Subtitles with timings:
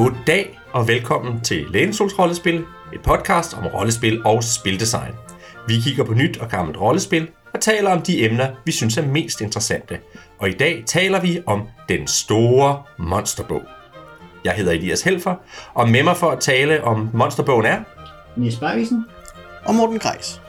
[0.00, 5.14] Goddag og velkommen til Lænesols Rollespil, et podcast om rollespil og spildesign.
[5.68, 9.06] Vi kigger på nyt og gammelt rollespil og taler om de emner, vi synes er
[9.06, 9.98] mest interessante.
[10.38, 13.62] Og i dag taler vi om den store monsterbog.
[14.44, 15.34] Jeg hedder Elias Helfer,
[15.74, 17.80] og med mig for at tale om monsterbogen er...
[18.36, 19.04] Niels Bergisen.
[19.64, 20.40] og Morten Greis.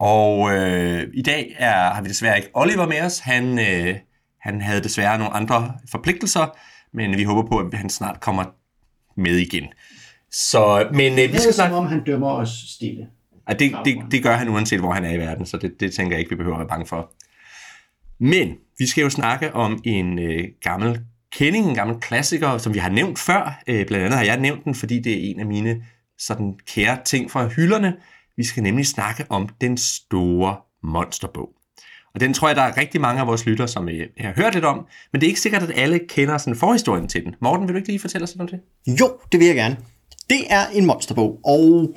[0.00, 3.18] Og øh, i dag er, har vi desværre ikke Oliver med os.
[3.18, 3.96] Han, øh,
[4.40, 6.56] han havde desværre nogle andre forpligtelser,
[6.92, 8.44] men vi håber på, at han snart kommer
[9.16, 9.64] med igen.
[10.30, 11.76] Så, men øh, vi Det skal snakke...
[11.76, 13.06] om, han dømmer os stille.
[13.48, 15.92] Ja, det, det, det gør han uanset, hvor han er i verden, så det, det
[15.92, 17.12] tænker jeg ikke, vi behøver at være bange for.
[18.20, 21.00] Men vi skal jo snakke om en øh, gammel
[21.32, 23.62] kending, en gammel klassiker, som vi har nævnt før.
[23.66, 25.82] Øh, blandt andet har jeg nævnt den, fordi det er en af mine
[26.18, 27.96] sådan kære ting fra hylderne.
[28.36, 31.48] Vi skal nemlig snakke om den store monsterbog.
[32.14, 34.54] Og den tror jeg, der er rigtig mange af vores lyttere, som jeg har hørt
[34.54, 37.34] lidt om, men det er ikke sikkert, at alle kender sådan forhistorien til den.
[37.40, 38.60] Morten, vil du ikke lige fortælle os lidt om det?
[39.00, 39.76] Jo, det vil jeg gerne.
[40.30, 41.94] Det er en monsterbog, og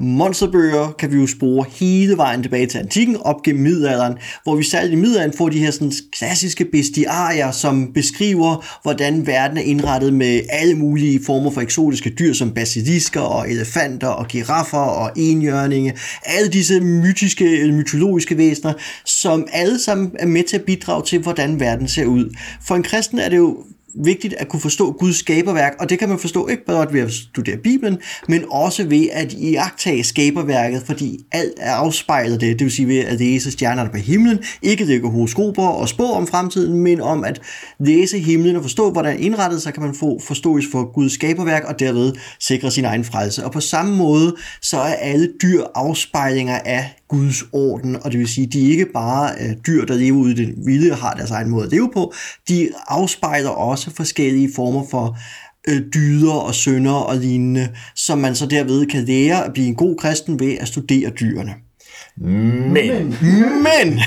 [0.00, 4.64] monsterbøger kan vi jo spore hele vejen tilbage til antikken, op gennem middelalderen, hvor vi
[4.64, 10.14] særligt i middelalderen får de her sådan, klassiske bestiarier, som beskriver, hvordan verden er indrettet
[10.14, 15.94] med alle mulige former for eksotiske dyr, som basilisker og elefanter og giraffer og enhjørninge.
[16.24, 18.72] Alle disse mytiske, eller mytologiske væsener,
[19.04, 22.36] som alle sammen er med til at bidrage til, hvordan verden ser ud.
[22.62, 23.64] For en kristen er det jo
[24.04, 27.12] vigtigt at kunne forstå Guds skaberværk, og det kan man forstå ikke bare ved at
[27.12, 32.72] studere Bibelen, men også ved at iagtage skaberværket, fordi alt er afspejlet det, det vil
[32.72, 37.00] sige ved at læse stjernerne på himlen, ikke lægge horoskoper og spå om fremtiden, men
[37.00, 37.40] om at
[37.80, 41.80] læse himlen og forstå, hvordan indrettet, så kan man få forståelse for Guds skaberværk, og
[41.80, 43.44] derved sikre sin egen frelse.
[43.44, 48.28] Og på samme måde, så er alle dyr afspejlinger af Guds orden, og det vil
[48.28, 51.14] sige, de er ikke bare øh, dyr, der lever ude i det vilde og har
[51.14, 52.12] deres egen måde at leve på,
[52.48, 55.18] de afspejler også forskellige former for
[55.68, 59.74] øh, dyder og sønder og lignende, som man så derved kan lære at blive en
[59.74, 61.54] god kristen ved at studere dyrene.
[62.16, 63.14] Men,
[63.62, 64.00] Men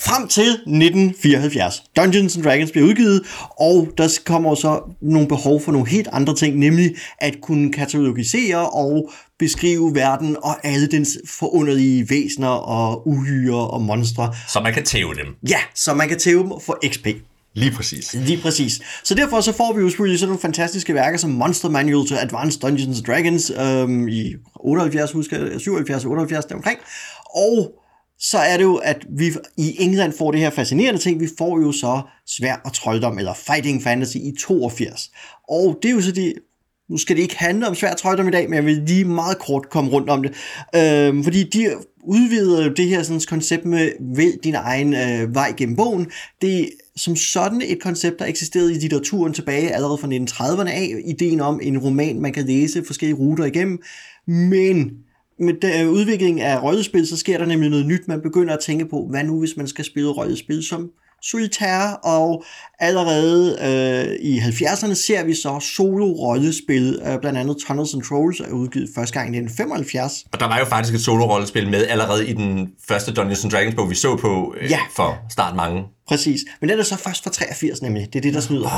[0.00, 3.22] frem til 1974, Dungeons and Dragons bliver udgivet,
[3.60, 8.70] og der kommer så nogle behov for nogle helt andre ting, nemlig at kunne katalogisere
[8.70, 14.34] og beskrive verden og alle dens forunderlige væsener og uhyre og monstre.
[14.48, 15.36] så man kan tæve dem.
[15.48, 17.06] Ja, så man kan tæve dem for XP.
[17.54, 18.14] Lige præcis.
[18.14, 18.80] Lige præcis.
[19.04, 22.14] Så derfor så får vi jo selvfølgelig sådan nogle fantastiske værker som Monster Manual to
[22.14, 26.78] Advanced Dungeons and Dragons øhm, i 78, husker jeg, 77, 78 deromkring.
[27.34, 27.72] Og
[28.20, 31.20] så er det jo, at vi i England får det her fascinerende ting.
[31.20, 35.10] Vi får jo så svær og trolddom, eller Fighting Fantasy i 82.
[35.48, 36.34] Og det er jo så de,
[36.90, 39.38] nu skal det ikke handle om svær trolddom i dag, men jeg vil lige meget
[39.38, 40.32] kort komme rundt om det.
[40.76, 41.70] Øhm, fordi de
[42.04, 46.10] udvider jo det her sådan, koncept med vælg din egen øh, vej gennem bogen.
[46.42, 46.66] Det er
[46.96, 50.94] som sådan et koncept, der eksisterede i litteraturen tilbage allerede fra 1930'erne af.
[51.04, 53.82] Ideen om en roman, man kan læse forskellige ruter igennem.
[54.26, 54.90] Men
[55.40, 58.08] med den udvikling af rollespil, så sker der nemlig noget nyt.
[58.08, 60.88] Man begynder at tænke på, hvad nu hvis man skal spille rollespil som
[61.22, 62.44] solitær, og
[62.78, 68.50] allerede øh, i 70'erne ser vi så solo-rollespil, øh, blandt andet Tunnels and Trolls er
[68.52, 70.24] udgivet første gang i 1975.
[70.32, 73.74] Og der var jo faktisk et solo-rollespil med allerede i den første Dungeons and Dragons
[73.74, 74.78] bog, vi så på øh, Ja.
[74.96, 75.82] for start mange.
[76.08, 76.40] Præcis.
[76.60, 78.06] Men den er så først fra 83 nemlig.
[78.12, 78.68] Det er det, der snyder.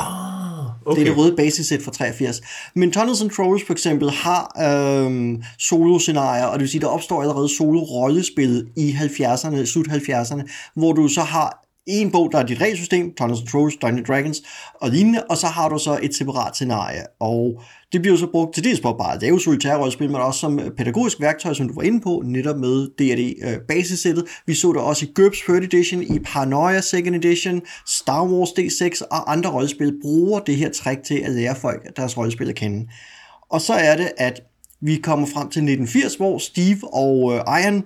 [0.86, 1.00] Okay.
[1.00, 2.40] Det er det røde basissæt fra 83.
[2.74, 7.22] Men Tunnels and Trolls for eksempel har øhm, solo-scenarier, og det vil sige, der opstår
[7.22, 12.60] allerede solo-rollespil i 70'erne, slut 70'erne, hvor du så har en bog, der er dit
[12.60, 14.42] regelsystem, Tunnels and Trolls, Dungeons Dragons
[14.74, 17.02] og lignende, og så har du så et separat scenarie.
[17.20, 17.60] Og
[17.92, 21.20] det bliver så brugt til dels på bare at lave solitære men også som pædagogisk
[21.20, 24.24] værktøj, som du var inde på, netop med D&D øh, basissættet.
[24.46, 29.06] Vi så det også i GURPS 3rd Edition, i Paranoia 2nd Edition, Star Wars D6
[29.10, 32.88] og andre rollespil bruger det her trick til at lære folk deres rollespil at kende.
[33.50, 34.40] Og så er det, at
[34.80, 37.76] vi kommer frem til 1980, hvor Steve og øh, Ian,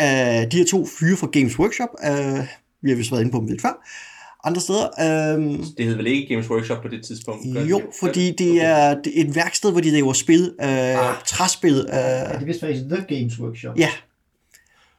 [0.00, 2.46] øh, de her to fyre fra Games Workshop, øh,
[2.86, 3.86] vi har vist været inde på dem lidt før,
[4.44, 7.46] andre steder, øh, Det hed vel ikke Games Workshop på det tidspunkt?
[7.70, 10.68] jo, fordi det er det er et værksted, hvor de laver spil, øh,
[11.08, 11.14] Ah.
[11.26, 11.74] træspil.
[11.88, 13.78] Øh, Ja, det er vist faktisk The Games Workshop.
[13.78, 13.88] ja,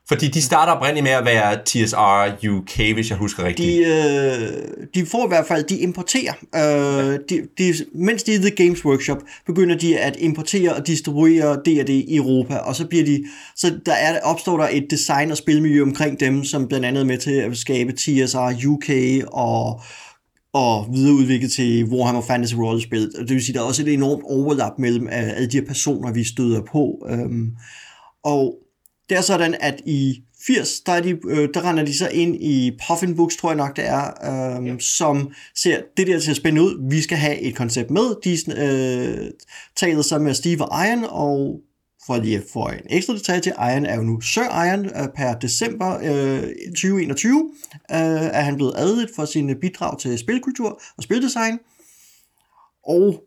[0.08, 3.68] Fordi de starter oprindeligt med at være TSR UK, hvis jeg husker rigtigt.
[3.68, 8.40] de, øh, de får i hvert fald, de importerer, øh, de, de, mens de er
[8.40, 12.88] i The Games Workshop, begynder de at importere og distribuere D&D i Europa, og så
[12.88, 13.26] bliver de,
[13.56, 17.06] så der er, opstår der et design- og spilmiljø omkring dem, som blandt andet er
[17.06, 18.90] med til at skabe TSR UK
[19.34, 19.82] og
[20.54, 23.12] og videreudviklet til Warhammer Fantasy Rollespil.
[23.20, 26.12] Det vil sige, der er også et enormt overlap mellem øh, alle de her personer,
[26.12, 27.08] vi støder på.
[27.10, 27.52] Øhm,
[28.24, 28.56] og
[29.10, 32.36] Det er sådan, at i 80, der, er de, øh, der render de så ind
[32.36, 34.06] i Puffin Books, tror jeg nok det er,
[34.60, 34.76] øh, ja.
[34.80, 36.90] som ser det der til at spænde ud.
[36.90, 38.16] Vi skal have et koncept med.
[38.24, 39.32] De øh,
[39.76, 41.60] taler så med Steve og Iron, og
[42.06, 45.08] for lige at få en ekstra detalje til, Iron er jo nu Sir Iron øh,
[45.16, 47.52] per december øh, 2021,
[47.92, 51.60] øh, er han blevet adlet for sine bidrag til spilkultur og spildesign.
[52.84, 53.24] Og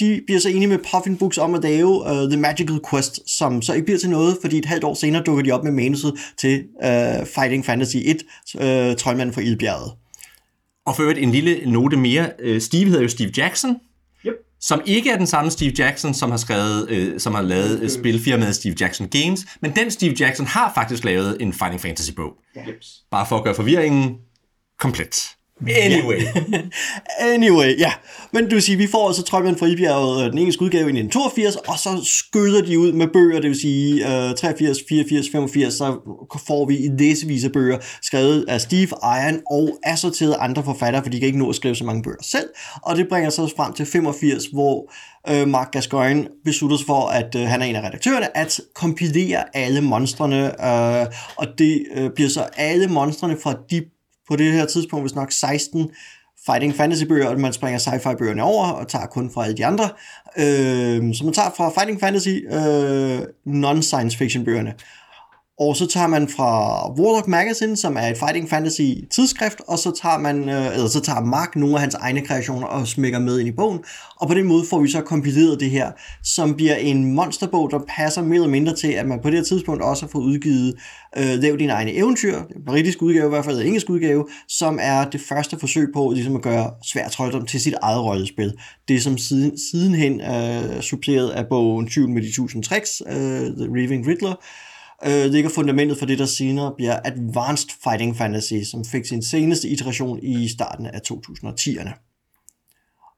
[0.00, 3.62] de bliver så enige med Puffin Books om at lave uh, The Magical Quest, som
[3.62, 6.14] så ikke bliver til noget, fordi et halvt år senere dukker de op med manuset
[6.38, 8.22] til uh, Fighting Fantasy 1,
[8.54, 9.92] uh, Troldmanden fra Ildbjerget.
[10.86, 12.30] Og for øvrigt en lille note mere.
[12.60, 13.76] Steve hedder jo Steve Jackson,
[14.26, 14.34] Yep.
[14.60, 17.90] som ikke er den samme Steve Jackson, som har skrevet, øh, som har lavet øh,
[17.90, 22.32] spilfirmaet Steve Jackson Games, men den Steve Jackson har faktisk lavet en Fighting Fantasy bog.
[22.68, 23.02] Jeps.
[23.10, 24.16] Bare for at gøre forvirringen
[24.78, 25.35] komplet.
[25.60, 26.20] Anyway.
[27.20, 27.92] Anyway, ja.
[28.32, 30.98] Men du vil sige, vi får altså Troldmand fra Ibjerget, øh, den engelske udgave i
[30.98, 35.74] 1982, og så skyder de ud med bøger, det vil sige uh, 83, 84, 85,
[35.74, 35.84] så
[36.46, 41.10] får vi i læsevis af bøger, skrevet af Steve Iron og assorteret andre forfattere, for
[41.10, 42.48] de kan ikke nå at skrive så mange bøger selv.
[42.82, 44.92] Og det bringer så frem til 85, hvor
[45.30, 49.56] uh, Mark Gascoigne beslutter sig for, at uh, han er en af redaktørerne, at kompilere
[49.56, 51.06] alle monstrene, uh,
[51.36, 53.82] og det uh, bliver så alle monstrene fra de
[54.28, 55.90] på det her tidspunkt, hvis nok 16
[56.46, 59.66] fighting fantasy bøger, og man springer sci-fi bøgerne over og tager kun fra alle de
[59.66, 59.88] andre.
[60.38, 64.74] Øh, så man tager fra fighting fantasy øh, non-science fiction bøgerne.
[65.58, 66.50] Og så tager man fra
[66.90, 71.00] Warlock Magazine, som er et fighting fantasy tidsskrift, og så tager man, øh, eller så
[71.00, 73.78] tager Mark nogle af hans egne kreationer og smækker med ind i bogen.
[74.16, 75.92] Og på den måde får vi så kompileret det her,
[76.24, 79.44] som bliver en monsterbog, der passer mere eller mindre til, at man på det her
[79.44, 80.74] tidspunkt også har fået udgivet
[81.16, 84.78] øh, Lav dine egne eventyr, en britisk udgave i hvert fald, en engelsk udgave, som
[84.82, 88.52] er det første forsøg på ligesom at gøre svær trolddom til sit eget rollespil.
[88.88, 93.66] Det som siden, sidenhen øh, suppleret af bogen 20 med de 1000 tricks, øh, The
[93.70, 94.34] Raving Riddler,
[95.04, 99.68] øh, ligger fundamentet for det, der senere bliver Advanced Fighting Fantasy, som fik sin seneste
[99.68, 101.90] iteration i starten af 2010'erne.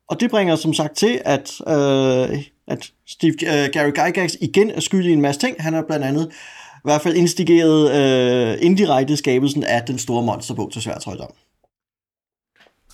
[0.08, 4.80] Og det bringer som sagt til, at, øh, at Steve, øh, Gary Gygax igen er
[4.80, 5.62] skyldig i en masse ting.
[5.62, 6.32] Han har blandt andet
[6.76, 11.30] i hvert fald instigeret øh, indirekte skabelsen af den store monsterbog til Sværdtrøjdom.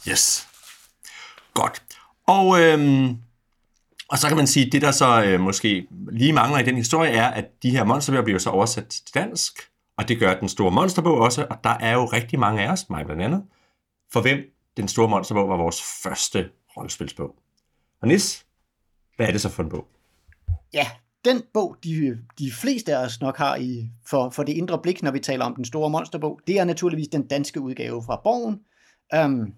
[0.09, 0.47] Yes.
[1.55, 1.83] Godt.
[2.27, 3.17] Og, øhm,
[4.09, 6.77] og så kan man sige, at det der så øh, måske lige mangler i den
[6.77, 9.59] historie, er, at de her monsterbøger bliver så oversat til dansk,
[9.97, 12.91] og det gør den store monsterbog også, og der er jo rigtig mange af os,
[12.91, 13.45] mig blandt andet,
[14.12, 14.39] for hvem
[14.77, 17.37] den store monsterbog var vores første rollespilsbog.
[18.03, 18.47] Og Nis,
[19.17, 19.89] hvad er det så for en bog?
[20.73, 20.87] Ja,
[21.25, 25.03] den bog, de, de fleste af os nok har i, for, for det indre blik,
[25.03, 28.61] når vi taler om den store monsterbog, det er naturligvis den danske udgave fra Borgen,
[29.15, 29.55] øhm,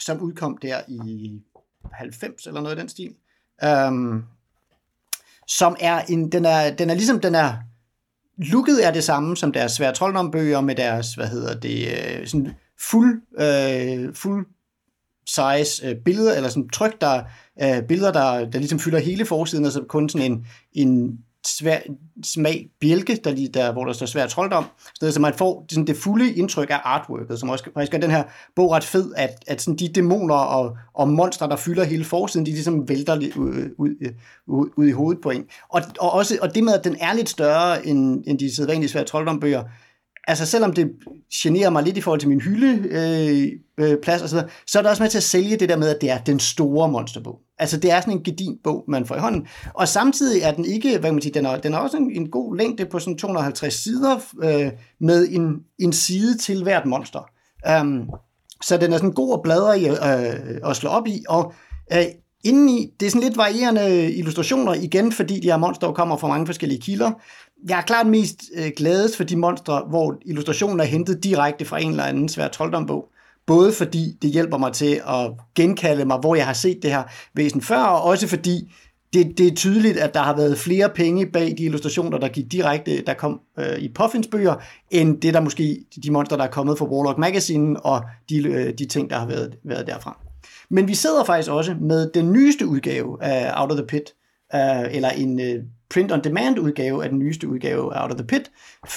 [0.00, 1.42] som udkom der i
[1.92, 3.14] 90 eller noget i den stil.
[3.64, 4.24] Øhm,
[5.46, 7.56] som er en, den er, den er ligesom, den er,
[8.38, 12.54] looket er det samme som deres svære trolddombøger med deres, hvad hedder det, øh, sådan
[12.90, 14.46] fuld, øh, fuld
[15.28, 17.22] size øh, billeder, eller sådan tryk, der,
[17.62, 21.18] øh, billeder, der, der ligesom fylder hele forsiden, og så kun sådan en, en
[21.48, 21.78] svær,
[22.24, 24.64] smag bjælke, der, lige, der, hvor der står svær trolddom,
[25.00, 28.24] så man får sådan det fulde indtryk af artworket, som også faktisk gør den her
[28.56, 32.46] bog ret fed, at, at sådan de dæmoner og, og monstre, der fylder hele forsiden,
[32.46, 34.14] de ligesom vælter ud, ud,
[34.46, 35.44] ud, ud i hovedet på en.
[35.68, 38.88] Og, og, også, og det med, at den er lidt større end, end de sædvanlige
[38.88, 39.62] svære trolddombøger,
[40.26, 40.92] altså selvom det
[41.34, 44.78] generer mig lidt i forhold til min hyldeplads øh, øh, plads og så, videre, så
[44.78, 46.88] er det også med til at sælge det der med, at det er den store
[46.88, 47.40] monsterbog.
[47.58, 49.46] Altså det er sådan en gedin bog, man får i hånden.
[49.74, 52.10] Og samtidig er den ikke, hvad kan man sige, den er, den er også en,
[52.10, 57.30] en god længde på sådan 250 sider øh, med en, en side til hvert monster.
[57.80, 58.10] Um,
[58.62, 61.52] så den er sådan god at bladre i øh, og slå op i, og
[61.92, 62.04] øh,
[62.44, 66.46] indeni, det er sådan lidt varierende illustrationer, igen fordi de her monstre kommer fra mange
[66.46, 67.10] forskellige kilder.
[67.68, 71.80] Jeg er klart mest øh, gladest for de monstre, hvor illustrationen er hentet direkte fra
[71.80, 73.08] en eller anden svær trolddombog.
[73.46, 77.02] Både fordi det hjælper mig til at genkalde mig, hvor jeg har set det her
[77.34, 78.72] væsen før, og også fordi
[79.14, 82.52] det, det er tydeligt, at der har været flere penge bag de illustrationer, der gik
[82.52, 84.54] direkte, der kom øh, i Puffins bøger,
[84.90, 88.72] end det der måske, de monster, der er kommet fra Warlock Magazine, og de, øh,
[88.78, 90.18] de ting, der har været, været derfra.
[90.70, 94.14] Men vi sidder faktisk også med den nyeste udgave af Out of the Pit,
[94.54, 98.50] øh, eller en øh, print-on-demand udgave af den nyeste udgave af Out of the Pit,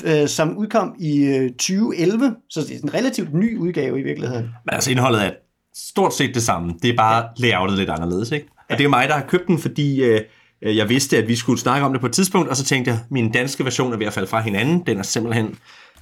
[0.04, 4.50] øh, som udkom i øh, 2011, så det er en relativt ny udgave i virkeligheden.
[4.66, 5.32] Men altså indholdet er
[5.76, 6.74] stort set det samme.
[6.82, 8.48] Det er bare layoutet lidt anderledes, ikke?
[8.70, 10.22] Og det er mig, der har købt den, fordi øh,
[10.62, 13.00] jeg vidste, at vi skulle snakke om det på et tidspunkt, og så tænkte jeg,
[13.10, 14.84] min danske version er ved at falde fra hinanden.
[14.86, 15.56] Den er simpelthen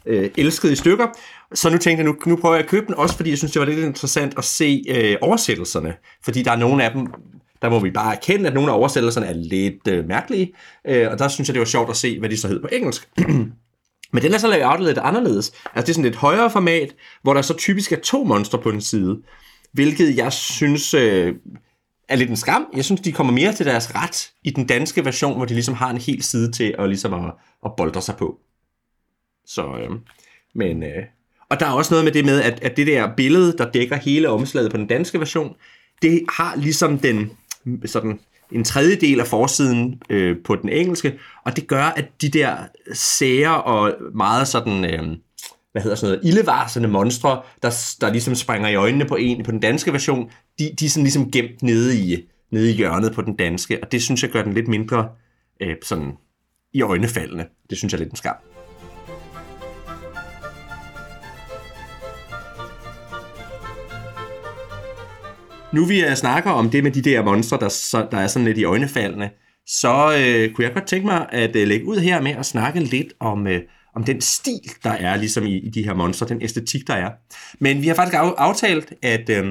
[0.08, 1.08] øh, elsket i stykker.
[1.54, 3.52] Så nu tænkte jeg, nu, nu prøver jeg at købe den, også fordi jeg synes,
[3.52, 5.94] det var lidt interessant at se øh, oversættelserne.
[6.24, 7.08] Fordi der er nogle af dem,
[7.62, 10.54] der må vi bare erkende, at nogle af oversættelserne er lidt øh, mærkelige.
[10.88, 12.68] Øh, og der synes jeg, det var sjovt at se, hvad de så hed på
[12.72, 13.10] engelsk.
[14.14, 15.52] Men den er så lavet lidt anderledes.
[15.76, 18.70] Altså det er sådan et højere format, hvor der så typisk er to monstre på
[18.70, 19.18] en side.
[19.74, 21.34] Hvilket jeg synes øh,
[22.10, 22.66] er lidt en skam.
[22.76, 25.74] Jeg synes, de kommer mere til deres ret i den danske version, hvor de ligesom
[25.74, 27.32] har en hel side til at, ligesom at,
[27.66, 28.40] at boldre sig på.
[29.48, 29.90] Så, øh,
[30.54, 30.84] men...
[30.84, 31.04] Øh,
[31.50, 33.96] og der er også noget med det med, at, at det der billede, der dækker
[33.96, 35.56] hele omslaget på den danske version,
[36.02, 37.32] det har ligesom den
[37.86, 38.20] sådan
[38.52, 42.58] en tredjedel af forsiden øh, på den engelske, og det gør, at de der
[42.94, 45.18] sære og meget sådan, øh,
[45.72, 49.52] hvad hedder sådan noget, ildevarsende monstre, der, der ligesom springer i øjnene på en på
[49.52, 53.22] den danske version, de, de er sådan ligesom gemt nede i, nede i hjørnet på
[53.22, 55.10] den danske, og det synes jeg gør den lidt mindre
[55.62, 56.12] øh, sådan
[56.74, 57.46] i øjnefaldende.
[57.70, 58.55] Det synes jeg er lidt en skam.
[65.74, 68.58] Nu vi øh, snakker om det med de der monstre, der, der er sådan lidt
[68.58, 69.30] i øjnefaldene,
[69.68, 72.80] så øh, kunne jeg godt tænke mig at øh, lægge ud her med at snakke
[72.80, 73.62] lidt om, øh,
[73.96, 77.10] om den stil, der er ligesom i, i de her monstre, den æstetik, der er.
[77.60, 79.46] Men vi har faktisk aftalt, at øh,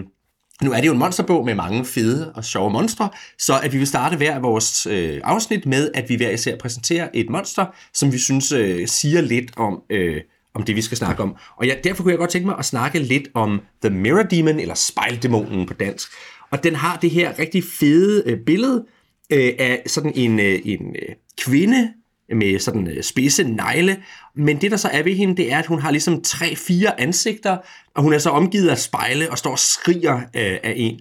[0.63, 3.79] nu er det jo en monsterbog med mange fede og sjove monstre, så at vi
[3.79, 8.13] vil starte hver vores øh, afsnit med, at vi hver især præsenterer et monster, som
[8.13, 9.83] vi synes øh, siger lidt om...
[9.91, 10.21] Øh,
[10.55, 11.37] om det, vi skal snakke om.
[11.57, 14.61] Og ja, derfor kunne jeg godt tænke mig at snakke lidt om The Mirror Demon,
[14.61, 16.09] eller spejldæmonen på dansk.
[16.51, 18.85] Og den har det her rigtig fede øh, billede
[19.31, 21.93] øh, af sådan en, øh, en øh, kvinde
[22.29, 24.03] med sådan øh, spidse negle.
[24.37, 27.57] Men det, der så er ved hende, det er, at hun har ligesom tre-fire ansigter,
[27.95, 31.01] og hun er så omgivet af spejle og står og skriger øh, af en.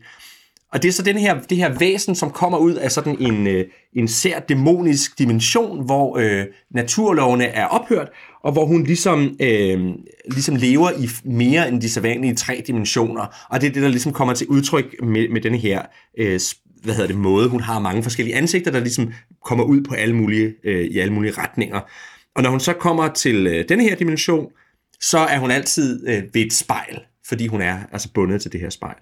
[0.74, 3.48] Og det er så den her, det her væsen, som kommer ud af sådan en,
[3.48, 8.10] øh, en sær dæmonisk dimension, hvor øh, naturlovene er ophørt,
[8.44, 9.80] og hvor hun ligesom, øh,
[10.26, 13.48] ligesom lever i mere end de sædvanlige tre dimensioner.
[13.50, 15.82] Og det er det, der ligesom kommer til udtryk med, med denne her
[16.18, 16.40] øh,
[16.84, 17.50] hvad hedder det, måde.
[17.50, 19.14] Hun har mange forskellige ansigter, der ligesom
[19.46, 21.80] kommer ud på alle mulige, øh, i alle mulige retninger.
[22.36, 24.52] Og når hun så kommer til øh, denne her dimension,
[25.02, 28.60] så er hun altid øh, ved et spejl, fordi hun er altså bundet til det
[28.60, 28.96] her spejl.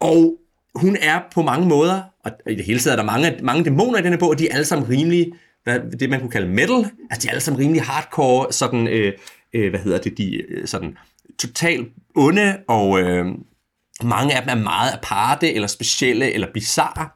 [0.00, 0.38] Og
[0.74, 3.98] hun er på mange måder, og i det hele taget er der mange, mange dæmoner
[3.98, 5.32] i denne bog, og de er alle sammen rimelig,
[5.64, 9.12] hvad, det man kunne kalde metal, altså de er alle sammen rimelig hardcore, sådan, øh,
[9.54, 10.96] øh, hvad hedder det, de øh, sådan
[11.38, 13.26] totalt onde, og øh,
[14.02, 17.08] mange af dem er meget aparte, eller specielle, eller bizarre.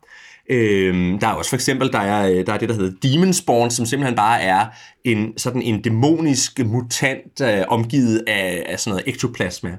[0.50, 3.32] Øh, der er også for eksempel, der er, øh, der er det, der hedder Demon
[3.32, 4.66] Spawn, som simpelthen bare er
[5.04, 9.76] en, sådan en dæmonisk mutant, øh, omgivet af, af sådan noget ektoplasma.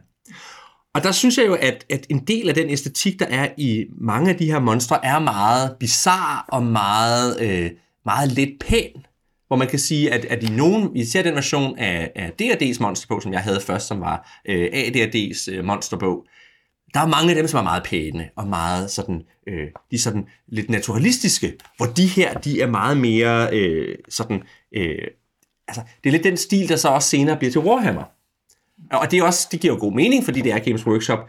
[0.93, 3.85] Og der synes jeg jo, at, at en del af den æstetik, der er i
[4.01, 7.71] mange af de her monstre, er meget bizarre og meget, øh,
[8.05, 9.05] meget lidt pæn.
[9.47, 13.21] Hvor man kan sige, at, at i nogen, især den version af, af D&D's monsterbog,
[13.21, 16.25] som jeg havde først, som var øh, AD&D's øh, monsterbog,
[16.93, 19.99] der er mange af dem, som er meget pæne og meget sådan, øh, de er
[19.99, 25.07] sådan lidt naturalistiske, hvor de her, de er meget mere øh, sådan, øh,
[25.67, 28.03] altså det er lidt den stil, der så også senere bliver til Warhammer.
[28.91, 31.19] Og det, er også, det giver jo god mening, fordi det er Games Workshop.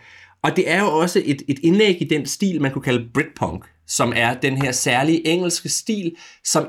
[0.43, 3.65] Og det er jo også et, et indlæg i den stil, man kunne kalde Britpunk,
[3.91, 6.13] som er den her særlige engelske stil,
[6.45, 6.69] som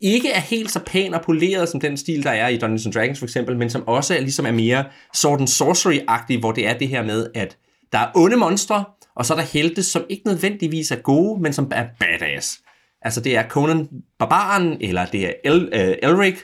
[0.00, 3.18] ikke er helt så pæn og poleret som den stil, der er i Dungeons Dragons
[3.18, 4.84] for eksempel, men som også er, ligesom er mere
[5.14, 7.56] Sword and Sorcery-agtig, hvor det er det her med, at
[7.92, 8.84] der er onde monstre,
[9.16, 12.60] og så er der helte, som ikke nødvendigvis er gode, men som er badass.
[13.02, 16.38] Altså det er Conan Barbaren, eller det er El, uh, Elric,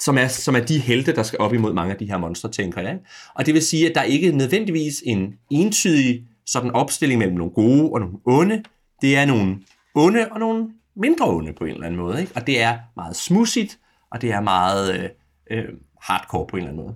[0.00, 2.50] som er, som er de helte, der skal op imod mange af de her monstre,
[2.50, 2.98] tænker jeg.
[3.34, 7.52] Og det vil sige, at der ikke er nødvendigvis en entydig sådan opstilling mellem nogle
[7.52, 8.62] gode og nogle onde.
[9.00, 9.58] Det er nogle
[9.94, 12.20] onde og nogle mindre onde på en eller anden måde.
[12.20, 12.32] Ikke?
[12.34, 13.78] Og det er meget smudsigt,
[14.10, 15.08] og det er meget øh,
[15.50, 15.64] øh,
[16.02, 16.94] hardcore på en eller anden måde.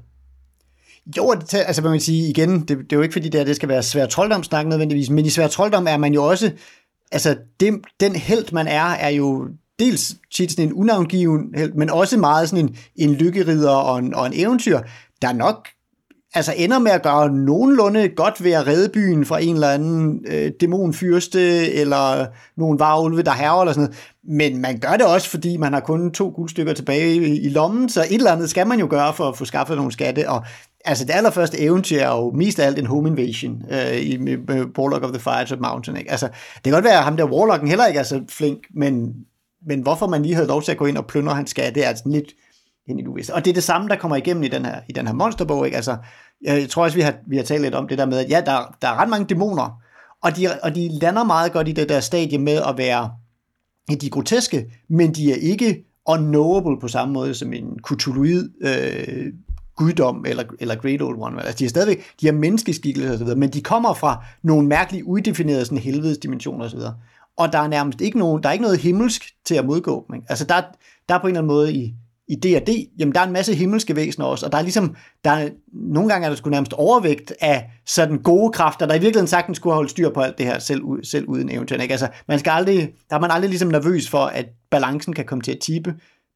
[1.17, 3.45] Jo, det, altså man kan sige igen, det, det er jo ikke fordi, det, her,
[3.45, 6.53] det skal være svær trolddom nødvendigvis, men i svær trolddom er man jo også,
[7.13, 11.91] altså det, den held man er, er jo dels tit sådan en unavngiven held, men
[11.91, 14.81] også meget sådan en, en lykkerider og en, og en eventyr,
[15.23, 15.69] der nok
[16.35, 20.25] altså ender med at gøre nogenlunde godt ved at redde byen fra en eller anden
[20.29, 23.99] øh, dæmonfyrste, eller nogle varulve, der herrer eller sådan noget.
[24.25, 27.89] Men man gør det også, fordi man har kun to guldstykker tilbage i, i lommen,
[27.89, 30.45] så et eller andet skal man jo gøre for at få skaffet nogle skatte, og
[30.85, 34.37] altså det allerførste eventyr er jo mest af alt en home invasion øh, i, med,
[34.37, 35.97] med Warlock of the Fire Mountain.
[35.97, 36.11] Ikke?
[36.11, 39.15] Altså, det kan godt være, at ham der Warlocken heller ikke er så flink, men
[39.67, 41.85] men hvorfor man lige havde lov til at gå ind og plyndre hans skat, det
[41.85, 42.33] er altså lidt,
[42.91, 43.35] hen i det uvisse.
[43.35, 45.67] Og det er det samme, der kommer igennem i den her, i den her monsterbog.
[45.67, 45.77] Ikke?
[45.77, 45.97] Altså,
[46.43, 48.43] jeg tror også, vi har, vi har talt lidt om det der med, at ja,
[48.47, 49.81] der, der er ret mange dæmoner,
[50.23, 53.11] og de, og de lander meget godt i det der stadie med at være
[54.01, 59.33] de er groteske, men de er ikke unknowable på samme måde som en kutuloid øh,
[59.77, 61.43] guddom eller, eller Great Old One.
[61.43, 65.65] Altså, de er stadigvæk, de er menneskeskikkelser osv., men de kommer fra nogle mærkelige, udefinerede
[65.65, 66.79] sådan helvedes dimensioner osv
[67.41, 70.15] og der er nærmest ikke nogen, der er ikke noget himmelsk til at modgå dem.
[70.15, 70.27] Ikke?
[70.29, 70.63] Altså der,
[71.09, 71.95] der er på en eller anden måde i,
[72.31, 75.31] i D&D, jamen der er en masse himmelske væsener også, og der er ligesom, der
[75.31, 79.27] er, nogle gange er der sgu nærmest overvægt af sådan gode kræfter, der i virkeligheden
[79.27, 81.77] sagtens skulle holde styr på alt det her, selv, selv uden eventyr.
[81.77, 81.93] Ikke?
[81.93, 85.43] Altså, man skal aldrig, der er man aldrig ligesom nervøs for, at balancen kan komme
[85.43, 85.95] til at tippe.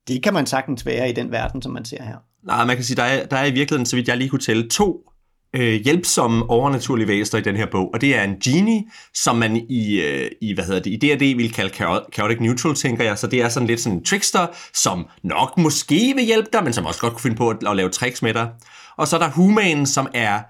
[0.08, 2.16] Det kan man sagtens være i den verden, som man ser her.
[2.46, 4.40] Nej, man kan sige, der er, der er i virkeligheden, så vidt jeg lige kunne
[4.40, 5.10] tælle, to
[5.54, 8.84] øh, hjælpsomme overnaturlige væsener i den her bog, og det er en genie,
[9.14, 11.74] som man i, øh, i hvad hedder det, i D&D vil kalde
[12.14, 16.12] chaotic neutral, tænker jeg, så det er sådan lidt sådan en trickster, som nok måske
[16.16, 18.34] vil hjælpe dig, men som også godt kunne finde på at, at lave tricks med
[18.34, 18.48] dig.
[18.96, 20.40] Og så er der humanen, som er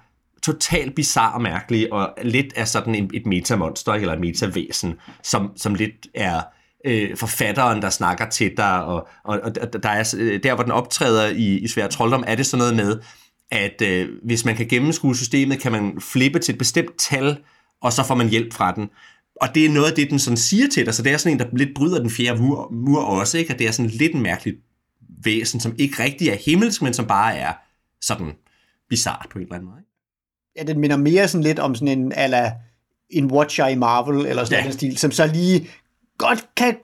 [0.42, 5.50] totalt bizarre og mærkelig, og lidt er sådan et, et metamonster, eller et metavæsen, som,
[5.56, 6.42] som lidt er
[6.86, 10.72] øh, forfatteren, der snakker til dig, og, og, og der er, øh, der, hvor den
[10.72, 12.98] optræder i, i Svær Trolddom, er det sådan noget med,
[13.54, 17.36] at øh, hvis man kan gennemskue systemet, kan man flippe til et bestemt tal,
[17.80, 18.90] og så får man hjælp fra den.
[19.40, 21.32] Og det er noget af det, den sådan siger til dig, så det er sådan
[21.32, 23.52] en, der lidt bryder den fjerde mur, mur også, ikke?
[23.52, 24.54] at det er sådan lidt en mærkelig
[25.24, 27.52] væsen, som ikke rigtig er himmelsk, men som bare er
[28.00, 28.32] sådan
[28.88, 29.80] bizart på en eller anden måde.
[29.80, 29.90] Ikke?
[30.58, 32.52] Ja, det minder mere sådan lidt om sådan en, ala,
[33.10, 34.66] en Watcher i Marvel, eller sådan ja.
[34.66, 35.68] en stil, som så lige
[36.18, 36.76] godt kan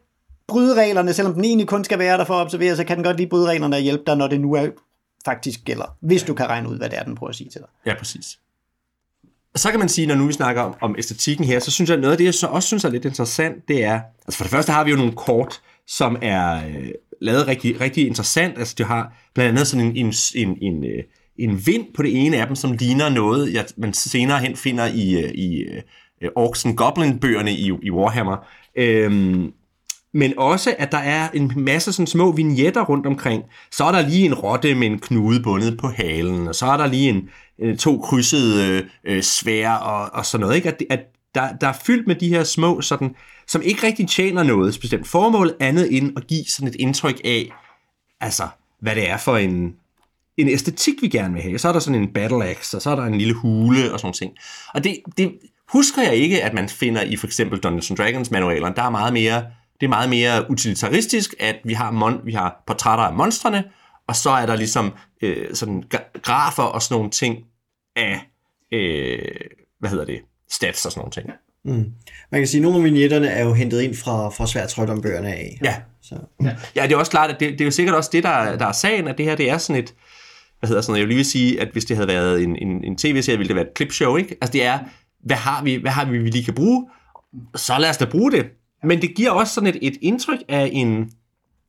[0.48, 3.04] bryde reglerne, selvom den egentlig kun skal være der for at observere, så kan den
[3.04, 4.68] godt lige bryde reglerne og hjælpe dig, når det nu er
[5.24, 7.60] faktisk gælder, hvis du kan regne ud, hvad det er, den prøver at sige til
[7.60, 7.68] dig.
[7.86, 8.38] Ja, præcis.
[9.54, 11.90] Og så kan man sige, når nu vi snakker om, om æstetikken her, så synes
[11.90, 14.44] jeg, noget af det, jeg så også synes er lidt interessant, det er, altså for
[14.44, 18.58] det første har vi jo nogle kort, som er øh, lavet rigtig, rigtig interessant.
[18.58, 21.04] Altså du har blandt andet sådan en, en, en, en, øh,
[21.38, 24.86] en vind på det ene af dem, som ligner noget, jeg, man senere hen finder
[24.86, 25.64] i, øh, i
[26.22, 28.36] uh, Orcs and Goblin-bøgerne i, i Warhammer.
[28.76, 29.52] Øhm,
[30.14, 33.42] men også, at der er en masse sådan små vignetter rundt omkring.
[33.72, 36.76] Så er der lige en rotte med en knude bundet på halen, og så er
[36.76, 40.56] der lige en, øh, to krydsede øh, øh, svær og, og sådan noget.
[40.56, 40.68] Ikke?
[40.68, 41.00] At, at
[41.34, 43.14] der, der er fyldt med de her små, sådan,
[43.46, 47.50] som ikke rigtig tjener noget bestemt formål, andet end at give sådan et indtryk af,
[48.20, 48.48] altså,
[48.80, 49.74] hvad det er for en,
[50.36, 51.58] en æstetik, vi gerne vil have.
[51.58, 54.00] Så er der sådan en battle axe, og så er der en lille hule og
[54.00, 54.32] sådan ting.
[54.74, 55.32] Og det, det
[55.68, 58.74] husker jeg ikke, at man finder i for eksempel Dungeons Dragons manualerne.
[58.74, 59.44] Der er meget mere
[59.80, 63.64] det er meget mere utilitaristisk, at vi har, mon, vi har portrætter af monstrene,
[64.08, 65.84] og så er der ligesom øh, sådan
[66.22, 67.38] grafer og sådan nogle ting
[67.96, 68.20] af,
[68.72, 69.18] øh,
[69.80, 71.30] hvad hedder det, stats og sådan nogle ting.
[71.64, 71.92] Mm.
[72.32, 75.02] Man kan sige, at nogle af vignetterne er jo hentet ind fra, fra svært om
[75.02, 75.58] bøgerne af.
[75.64, 75.76] Ja.
[76.02, 76.14] Så.
[76.42, 76.56] ja.
[76.76, 78.66] ja, det er også klart, at det, det er jo sikkert også det, der, der
[78.66, 79.94] er sagen, at det her det er sådan et,
[80.58, 82.84] hvad hedder sådan noget, jeg vil lige sige, at hvis det havde været en, en,
[82.84, 84.36] en tv-serie, ville det være et clipshow, ikke?
[84.40, 84.78] Altså det er,
[85.24, 86.88] hvad har vi, hvad har vi, vi lige kan bruge?
[87.56, 88.46] Så lad os da bruge det.
[88.84, 91.10] Men det giver også sådan et, et indtryk af en,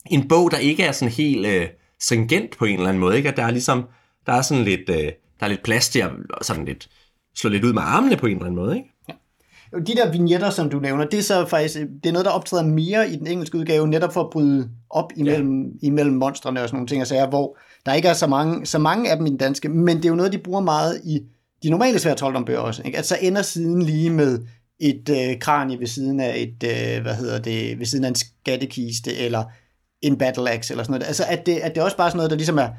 [0.10, 1.67] en bog, der ikke er sådan helt øh,
[2.02, 3.17] stringent på en eller anden måde.
[3.17, 3.30] Ikke?
[3.30, 3.84] At der er ligesom,
[4.26, 4.95] der er sådan lidt, øh,
[5.39, 6.10] der er lidt plads til at
[6.41, 6.89] sådan lidt,
[7.36, 8.76] slå lidt ud med armene på en eller anden måde.
[8.78, 8.89] Ikke?
[9.10, 9.13] Ja.
[9.80, 12.63] De der vignetter, som du nævner, det er så faktisk det er noget, der optræder
[12.63, 15.88] mere i den engelske udgave, netop for at bryde op imellem, ja.
[15.88, 19.12] imellem monstrene og sådan nogle ting, altså, hvor der ikke er så mange, så mange
[19.12, 21.21] af dem i den danske, men det er jo noget, de bruger meget i
[21.63, 22.82] de normale svært bøger også.
[22.86, 22.97] Ikke?
[22.97, 24.39] At så ender siden lige med
[24.82, 28.15] et øh, kranie ved siden af et, øh, hvad hedder det, ved siden af en
[28.15, 29.44] skattekiste, eller
[30.02, 31.08] en battle axe, eller sådan noget.
[31.08, 32.70] Altså, at det, at det også bare sådan noget, der ligesom er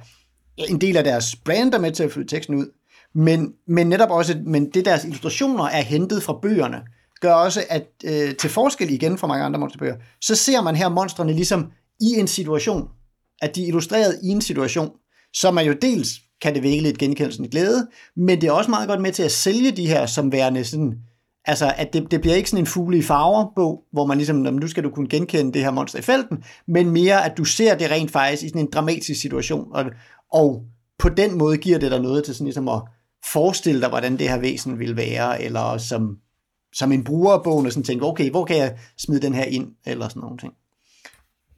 [0.56, 2.66] en del af deres brand, der med til at fylde teksten ud,
[3.14, 6.82] men, men netop også, men det deres illustrationer er hentet fra bøgerne,
[7.20, 10.88] gør også, at øh, til forskel igen fra mange andre monsterbøger, så ser man her
[10.88, 12.88] monstrene ligesom i en situation,
[13.42, 14.90] at de er illustreret i en situation,
[15.34, 16.08] som er jo dels
[16.42, 19.32] kan det vække lidt genkendelsen glæde, men det er også meget godt med til at
[19.32, 20.98] sælge de her som værende sådan
[21.44, 24.36] Altså, at det, det bliver ikke sådan en fugle i farver bog, hvor man ligesom,
[24.36, 27.74] nu skal du kunne genkende det her monster i felten, men mere, at du ser
[27.74, 29.84] det rent faktisk i sådan en dramatisk situation, og,
[30.32, 30.64] og
[30.98, 32.82] på den måde giver det dig noget til sådan ligesom at
[33.32, 36.18] forestille dig, hvordan det her væsen vil være, eller som,
[36.74, 39.44] som en bruger af bogen, og sådan tænke, okay, hvor kan jeg smide den her
[39.44, 40.52] ind, eller sådan nogle ting.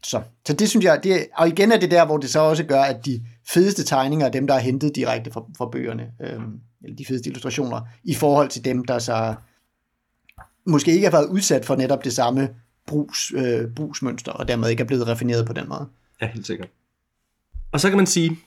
[0.04, 2.64] Så, så det synes jeg, det, og igen er det der, hvor det så også
[2.64, 6.60] gør, at de fedeste tegninger er dem, der er hentet direkte fra, fra bøgerne, øhm,
[6.82, 9.34] eller de fedeste illustrationer, i forhold til dem, der så
[10.66, 12.48] måske ikke har været udsat for netop det samme
[12.86, 15.86] brugs, øh, brugsmønster, og dermed ikke er blevet raffineret på den måde.
[16.22, 16.68] Ja, helt sikkert.
[17.72, 18.38] Og så kan man sige,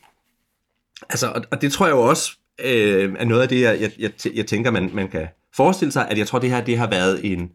[1.09, 4.11] altså, og, og det tror jeg jo også øh, er noget af det, jeg, jeg,
[4.35, 7.31] jeg tænker, man, man kan forestille sig, at jeg tror, det her det har været
[7.31, 7.51] en,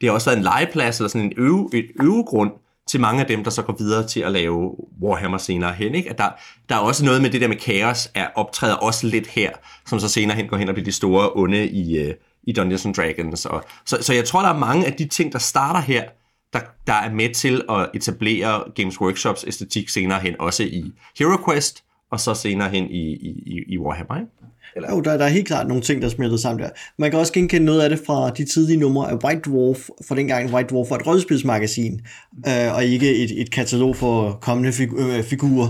[0.00, 2.50] det har også været en legeplads, eller sådan en øve, et øvegrund
[2.88, 5.94] til mange af dem, der så går videre til at lave Warhammer senere hen.
[5.94, 6.10] Ikke?
[6.10, 6.30] At der,
[6.68, 9.50] der er også noget med det der med kaos, er optræder også lidt her,
[9.86, 12.86] som så senere hen går hen og bliver de store onde i, øh, i Dungeons
[12.86, 13.46] and Dragons.
[13.46, 16.04] Og, så, så jeg tror, der er mange af de ting, der starter her,
[16.52, 21.44] der, der er med til at etablere Games Workshops æstetik senere hen, også i Hero
[21.44, 24.16] Quest, og så senere hen i, i, i Warhammer.
[24.16, 24.30] Ikke?
[24.76, 26.70] Eller, Jo, der, der er helt klart nogle ting, der er smeltet sammen der.
[26.98, 30.16] Man kan også genkende noget af det fra de tidlige numre af White Dwarf, fra
[30.16, 32.00] dengang White Dwarf var et rødspidsmagasin,
[32.48, 35.68] øh, og ikke et, et katalog for kommende figu- øh, figurer.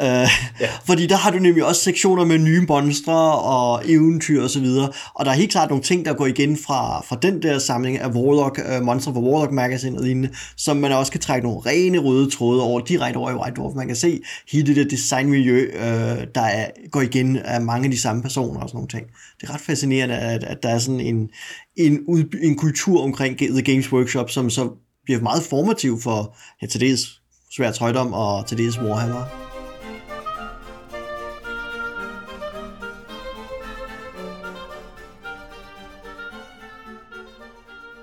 [0.00, 0.28] Øh,
[0.60, 0.68] ja.
[0.84, 5.24] Fordi der har du nemlig også sektioner med nye monstre og eventyr osv., og, og
[5.24, 8.08] der er helt klart nogle ting, der går igen fra, fra den der samling af
[8.08, 11.98] Warlock, øh, Monster for Warlock Magazine og lignende, som man også kan trække nogle rene
[11.98, 13.74] røde tråde over, direkte over i White Dwarf.
[13.74, 14.20] Man kan se
[14.52, 18.60] hele det der designmiljø, øh, der er, går igen af mange af de samme personer
[18.60, 19.06] og sådan nogle ting.
[19.40, 21.30] Det er ret fascinerende, at, at der er sådan en,
[21.76, 24.70] en, ud, en kultur omkring The Games Workshop, som så
[25.04, 27.20] bliver meget formativ for ja, til dels
[27.56, 29.24] Svært Højdom og til dels Warhammer.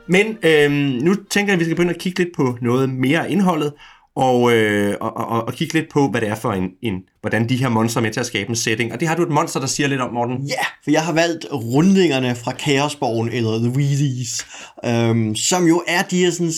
[0.10, 3.28] Men øhm, nu tænker jeg, at vi skal begynde at kigge lidt på noget mere
[3.28, 3.74] af indholdet,
[4.18, 7.50] og, øh, og, og, og kigge lidt på, hvad det er for en, en, hvordan
[7.50, 8.94] de her monster er med til at skabe en setting.
[8.94, 10.48] Og det har du et monster, der siger lidt om, Morten.
[10.48, 14.48] Ja, for jeg har valgt rundingerne fra Chaosborgen, eller The Wheelies,
[14.86, 16.54] øhm, som jo er de her sådan,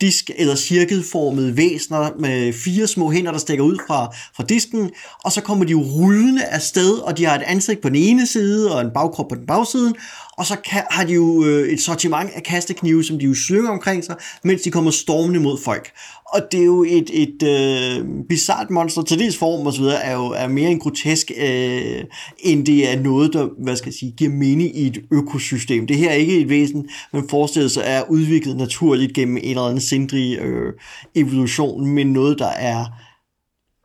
[0.00, 4.90] disk- eller cirkelformede væsner med fire små hænder, der stikker ud fra, fra disken,
[5.24, 8.26] og så kommer de jo rullende afsted, og de har et ansigt på den ene
[8.26, 9.94] side, og en bagkrop på den bagsiden,
[10.38, 13.70] og så kan, har de jo øh, et sortiment af kasteknive, som de jo slynger
[13.70, 15.90] omkring sig, mens de kommer stormende mod folk.
[16.26, 20.04] Og det er jo et, et øh, bizart monster, til dels form og så videre,
[20.04, 22.04] er jo er mere en grotesk, øh,
[22.38, 25.86] end det er noget, der hvad skal jeg sige, giver mening i et økosystem.
[25.86, 29.62] Det her er ikke et væsen, man forestiller sig er udviklet naturligt gennem en eller
[29.62, 30.72] anden sindrig øh,
[31.14, 32.84] evolution, men noget, der er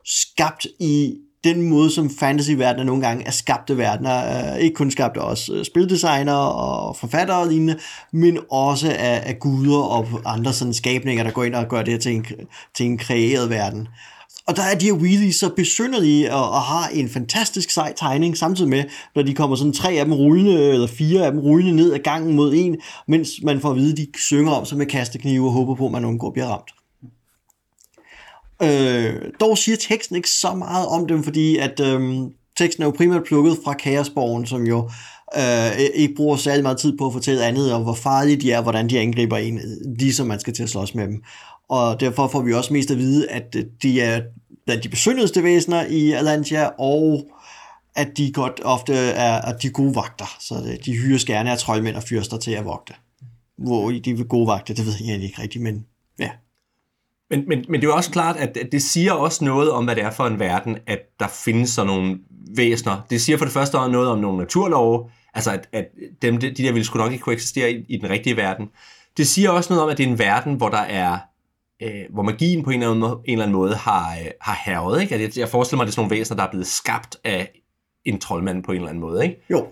[0.04, 1.14] skabt i
[1.44, 5.64] den måde, som fantasyverdenen nogle gange er skabte verdener, øh, ikke kun skabte også øh,
[5.64, 7.78] spildesigner og forfattere og lignende,
[8.12, 11.92] men også af, af guder og andre sådan skabninger, der går ind og gør det
[11.92, 12.26] her til en,
[12.74, 13.88] til en kreeret verden.
[14.46, 18.36] Og der er de her wheelies så besynderlige og, og har en fantastisk sej tegning,
[18.36, 21.76] samtidig med, når de kommer sådan tre af dem rullende, eller fire af dem rullende
[21.76, 22.76] ned ad gangen mod en,
[23.08, 25.86] mens man får at vide, at de synger om sig med kasteknive og håber på,
[25.86, 26.83] at man undgår bliver ramt.
[28.64, 32.18] Øh, dog siger teksten ikke så meget om dem, fordi at øh,
[32.56, 34.90] teksten er jo primært plukket fra Kaosborgen, som jo
[35.36, 38.62] øh, ikke bruger særlig meget tid på at fortælle andet og hvor farlige de er,
[38.62, 39.60] hvordan de angriber en,
[39.98, 41.22] ligesom man skal til at slås med dem.
[41.68, 44.20] Og derfor får vi også mest at vide, at øh, de er
[44.66, 47.24] blandt de besynderligste væsener i Alantia, og
[47.96, 50.36] at de godt ofte er at de er gode vagter.
[50.40, 52.94] Så øh, de hyres gerne af troldmænd og fyrster til at vogte.
[53.58, 55.84] Hvor de er gode vagter, det ved jeg ikke rigtigt, men.
[57.36, 59.96] Men, men, men det er jo også klart, at det siger også noget om, hvad
[59.96, 62.18] det er for en verden, at der findes sådan nogle
[62.56, 63.06] væsener.
[63.10, 65.84] Det siger for det første noget om nogle naturlove, altså at, at
[66.22, 68.70] dem, de der ville sgu nok ikke kunne eksistere i, i den rigtige verden.
[69.16, 71.18] Det siger også noget om, at det er en verden, hvor der er
[71.82, 74.62] øh, hvor magien på en eller anden måde, en eller anden måde har, øh, har
[74.66, 75.02] hervet.
[75.02, 75.14] Ikke?
[75.14, 77.16] At jeg, jeg forestiller mig, at det er sådan nogle væsener, der er blevet skabt
[77.24, 77.60] af
[78.04, 79.24] en troldmand på en eller anden måde.
[79.24, 79.44] Ikke?
[79.50, 79.66] Jo,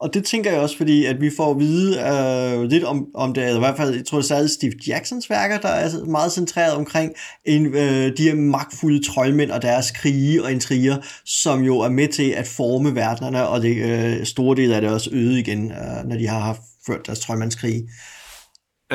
[0.00, 3.34] og det tænker jeg også, fordi at vi får at vide øh, lidt om, om
[3.34, 6.04] det, eller i hvert fald, jeg tror det er særligt Steve Jacksons værker, der er
[6.04, 7.12] meget centreret omkring
[7.44, 12.08] en, øh, de her magtfulde troldmænd og deres krige og intriger, som jo er med
[12.08, 16.08] til at forme verdenerne, og det øh, store del af det også øde igen, øh,
[16.08, 17.88] når de har haft ført deres troldmandskrige.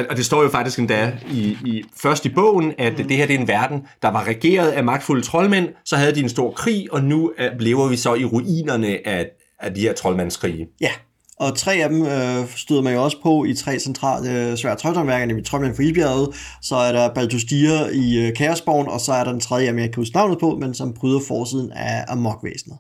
[0.10, 3.08] Og det står jo faktisk endda i, i, først i bogen, at mm.
[3.08, 6.20] det her det er en verden, der var regeret af magtfulde troldmænd, så havde de
[6.20, 9.26] en stor krig, og nu er, lever vi så i ruinerne af,
[9.60, 10.68] af de her troldmandskrige.
[10.82, 10.92] Ja,
[11.40, 14.76] og tre af dem øh, støder man jo også på i tre centrale øh, svære
[14.76, 19.24] troldmandværker, nemlig Troldmand for Ildbjerget, så er der Baldur i øh, Kaosborgen, og så er
[19.24, 22.78] der den tredje, jeg ikke kan navnet på, men som bryder forsiden af Amokvæsenet.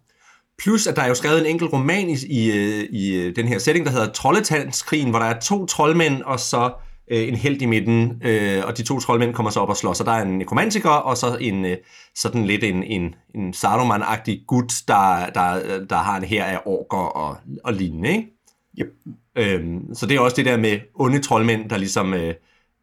[0.59, 2.51] Plus, at der er jo skrevet en enkelt roman i, i,
[2.89, 6.71] i den her setting, der hedder Troldetandskrigen, hvor der er to troldmænd, og så
[7.11, 9.93] øh, en held i midten, øh, og de to troldmænd kommer så op og slår.
[9.93, 11.77] Så der er en nekromantiker, og så en øh,
[12.15, 16.97] sådan lidt en, en, en Saruman-agtig gut, der, der, der har en her af orker
[16.97, 18.31] og, og lignende, ikke?
[18.79, 18.87] Yep.
[19.35, 22.33] Øhm, så det er også det der med onde troldmænd, der ligesom øh,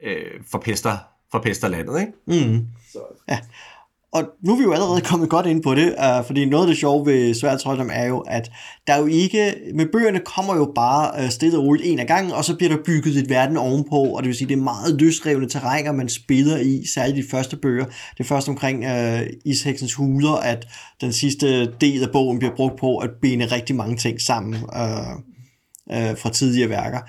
[0.02, 0.98] øh, forpester,
[1.30, 2.12] forpester landet, ikke?
[2.48, 2.66] Mm.
[2.92, 2.98] Så.
[3.28, 3.38] Ja.
[4.12, 6.68] Og nu er vi jo allerede kommet godt ind på det, uh, fordi noget af
[6.68, 8.50] det sjove ved Svært Trolddom er jo, at
[8.86, 12.06] der jo ikke, med bøgerne kommer jo bare øh, uh, stille og roligt en af
[12.06, 14.62] gangen, og så bliver der bygget et verden ovenpå, og det vil sige, det er
[14.62, 17.84] meget løsrevne terrænger, man spiller i, særligt de første bøger.
[17.84, 20.66] Det er først omkring øh, Isheksens huler, at
[21.00, 25.12] den sidste del af bogen bliver brugt på at binde rigtig mange ting sammen øh,
[25.90, 27.00] øh, fra tidligere værker.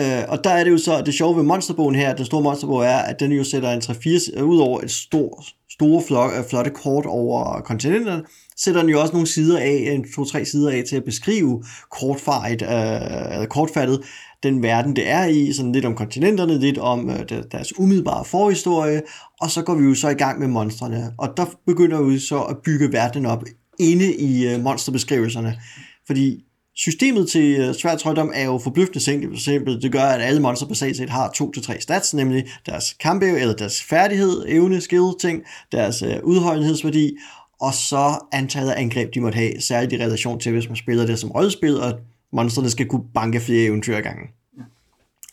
[0.00, 2.84] Uh, og der er det jo så, det sjove ved monsterbogen her, den store monsterbog
[2.84, 5.44] er, at den jo sætter en 3-4 ud over et stort
[5.76, 8.22] store flotte, flotte kort over kontinenterne,
[8.56, 12.62] sætter den jo også nogle sider af, en to-tre sider af til at beskrive kortfattet,
[12.62, 14.02] øh, eller kortfattet
[14.42, 19.02] den verden, det er i, sådan lidt om kontinenterne, lidt om øh, deres umiddelbare forhistorie,
[19.40, 22.42] og så går vi jo så i gang med monstrene, og der begynder vi så
[22.42, 23.44] at bygge verden op
[23.78, 25.58] inde i øh, monsterbeskrivelserne,
[26.06, 26.44] fordi
[26.76, 29.30] systemet til øh, svær trolddom er jo forbløffende simpelt.
[29.30, 33.22] For eksempel, det gør, at alle monster basalt set har 2-3 stats, nemlig deres kamp
[33.22, 37.16] eller deres færdighed, evne, skill, ting, deres øh, udholdenhedsværdi,
[37.60, 41.06] og så antallet af angreb, de måtte have, særligt i relation til, hvis man spiller
[41.06, 41.92] det som rollespil, og
[42.32, 44.22] monsterne skal kunne banke flere eventyr gange.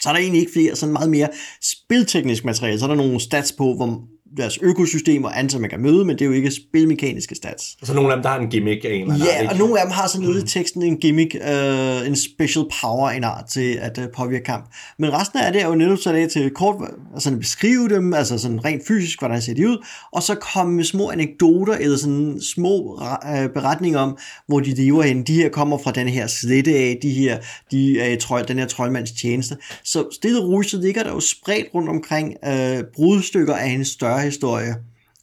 [0.01, 1.29] Så er der egentlig ikke flere sådan meget mere
[1.62, 2.79] spilteknisk materiale.
[2.79, 4.01] Så er der nogle stats på, hvor
[4.38, 7.78] deres økosystem og antal, man kan møde, men det er jo ikke spilmekaniske stats.
[7.82, 9.41] Og så nogle af dem, der har en gimmick af en eller anden art, Ja,
[9.41, 9.54] ikke?
[9.54, 13.10] og nogle af dem har sådan noget i teksten, en gimmick, øh, en special power,
[13.10, 14.65] en art til at øh, påvirke kamp.
[15.00, 16.76] Men resten af det er jo netop sat af til kort,
[17.13, 20.84] altså beskrive dem, altså sådan rent fysisk, hvordan ser de ud, og så komme med
[20.84, 23.02] små anekdoter, eller sådan små
[23.36, 24.17] øh, beretninger om,
[24.48, 25.24] hvor de lever henne.
[25.24, 27.38] De her kommer fra den her slette af, de her,
[27.72, 29.58] de er i trøj, den her troldmands tjeneste.
[29.84, 33.86] Så stille og roligt, så ligger der jo spredt rundt omkring øh, brudstykker af en
[33.86, 34.75] større historie.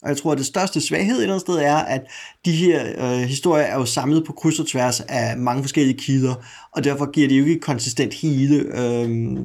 [0.02, 2.00] Og jeg tror, at det største svaghed et eller andet sted er, at
[2.44, 6.34] de her øh, historier er jo samlet på kryds og tværs af mange forskellige kilder,
[6.72, 9.38] og derfor giver det jo ikke et konsistent hele, øh,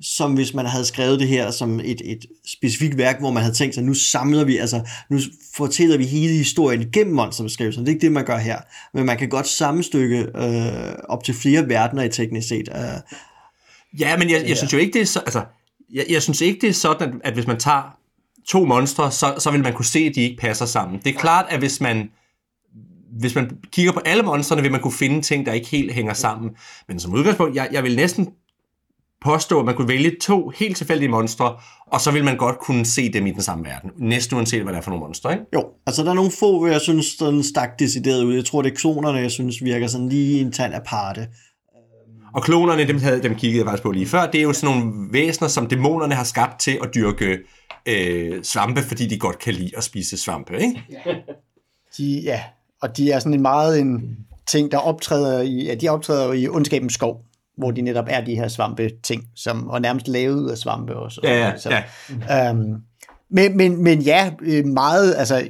[0.00, 3.54] som hvis man havde skrevet det her som et, et specifikt værk, hvor man havde
[3.54, 4.80] tænkt sig, nu samler vi, altså
[5.10, 5.18] nu
[5.54, 7.86] fortæller vi hele historien igennem monsterbeskrivelsen.
[7.86, 8.58] Det er ikke det, man gør her.
[8.94, 12.68] Men man kan godt sammenstykke øh, op til flere verdener i teknisk set.
[12.76, 13.16] Øh,
[13.98, 15.44] Ja, men jeg, jeg synes jo ikke, det er så, altså,
[15.92, 17.97] jeg, jeg synes ikke, det er sådan, at, at hvis man tager
[18.48, 21.00] to monstre, så, så vil man kunne se, at de ikke passer sammen.
[21.04, 22.10] Det er klart, at hvis man
[23.18, 26.12] hvis man kigger på alle monstrene, vil man kunne finde ting, der ikke helt hænger
[26.12, 26.50] sammen.
[26.88, 28.28] Men som udgangspunkt, jeg, jeg vil næsten
[29.20, 31.56] påstå, at man kunne vælge to helt tilfældige monstre,
[31.86, 33.90] og så vil man godt kunne se dem i den samme verden.
[33.96, 35.44] Næsten uanset, hvad det er for nogle monstre, ikke?
[35.54, 38.34] Jo, altså der er nogle få, jeg synes, den stak decideret ud.
[38.34, 41.28] Jeg tror, det er klonerne, jeg synes virker sådan lige en tand aparte.
[42.38, 44.76] Og klonerne, dem, havde, dem kiggede jeg faktisk på lige før, det er jo sådan
[44.76, 47.38] nogle væsener, som dæmonerne har skabt til at dyrke
[47.88, 50.82] øh, svampe, fordi de godt kan lide at spise svampe, ikke?
[51.96, 52.42] De, ja,
[52.82, 56.48] og de er sådan en meget en ting, der optræder i, ja, de optræder i
[56.48, 57.24] ondskabens skov,
[57.56, 60.96] hvor de netop er de her svampe ting, som er nærmest lavet ud af svampe
[60.96, 61.20] også.
[61.24, 61.70] Ja, ja, så,
[62.30, 62.48] ja.
[62.50, 62.74] Øhm,
[63.30, 64.30] men, men, men ja,
[64.64, 65.48] meget, altså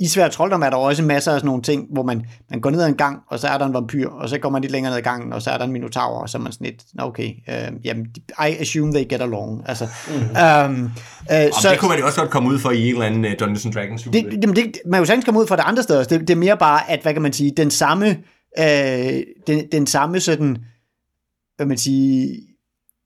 [0.00, 2.70] i Svær Trolddom er der også masser af sådan nogle ting, hvor man, man går
[2.70, 4.72] ned ad en gang, og så er der en vampyr, og så går man lidt
[4.72, 6.64] længere ned ad gangen, og så er der en minotaur, og så er man sådan
[6.64, 9.62] lidt, "Nå, okay, øh, jamen, I assume they get along.
[9.66, 10.20] Altså, mm-hmm.
[10.22, 10.84] øhm,
[11.32, 13.24] øh, Og det kunne man jo også godt komme ud for i en eller anden
[13.24, 15.82] uh, Dungeons Dragons det, det, jamen, det, man jo sagtens komme ud fra det andre
[15.82, 16.04] steder.
[16.04, 18.08] Det, det er mere bare, at, hvad kan man sige, den samme,
[18.58, 20.56] øh, den, den samme sådan,
[21.56, 22.38] hvad man sige,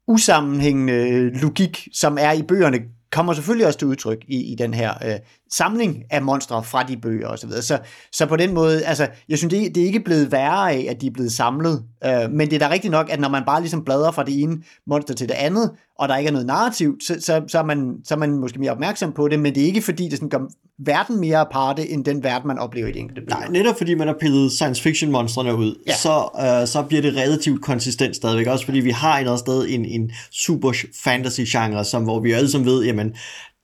[0.09, 2.79] usammenhængende logik, som er i bøgerne,
[3.13, 5.15] kommer selvfølgelig også til udtryk i, i den her øh,
[5.53, 7.39] samling af monstre fra de bøger osv.
[7.39, 7.63] Så, videre.
[7.63, 7.79] så
[8.13, 11.01] så på den måde, altså, jeg synes, det, det er ikke blevet værre af, at
[11.01, 13.61] de er blevet samlet, øh, men det er da rigtigt nok, at når man bare
[13.61, 16.97] ligesom bladrer fra det ene monster til det andet, og der ikke er noget narrativ,
[17.07, 19.63] så, så, så, er man, så er man måske mere opmærksom på det, men det
[19.63, 20.39] er ikke fordi, det sådan gør
[20.79, 23.41] verden mere aparte, end den verden, man oplever i de enkelte bøger.
[23.41, 25.93] Nej, netop fordi man har pillet science fiction monstrene ud, Ja.
[25.93, 25.97] ja.
[25.97, 26.29] så,
[26.63, 28.47] øh, så bliver det relativt konsistent stadigvæk.
[28.47, 30.73] Også fordi vi har et eller andet sted en, en super
[31.05, 33.15] fantasy genre, som, hvor vi alle som ved, jamen,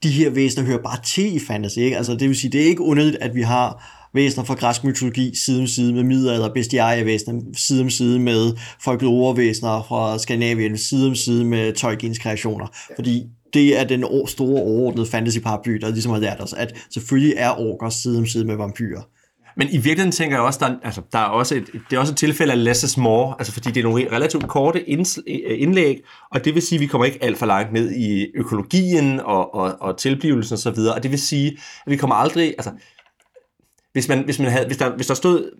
[0.03, 1.77] de her væsener hører bare til i fantasy.
[1.77, 1.97] Ikke?
[1.97, 5.35] Altså, det vil sige, det er ikke underligt, at vi har væsener fra græsk mytologi
[5.45, 11.15] side om side med middelalder bestiarievæsener, side om side med folklorevæsener fra Skandinavien, side om
[11.15, 12.67] side med Tolkiens kreationer.
[12.95, 17.59] Fordi det er den store overordnede fantasy-paraply, der ligesom har lært os, at selvfølgelig er
[17.59, 19.01] orker side om side med vampyrer.
[19.57, 22.13] Men i virkeligheden tænker jeg også, der, altså, der er også et, det er også
[22.13, 26.01] et tilfælde af less is more, altså fordi det er nogle relativt korte øh, indlæg,
[26.31, 29.55] og det vil sige, at vi kommer ikke alt for langt ned i økologien og,
[29.55, 31.51] og, og tilblivelsen og så videre, og det vil sige,
[31.85, 32.71] at vi kommer aldrig, altså
[33.93, 35.51] hvis, man, hvis, man havde, hvis, der, hvis der stod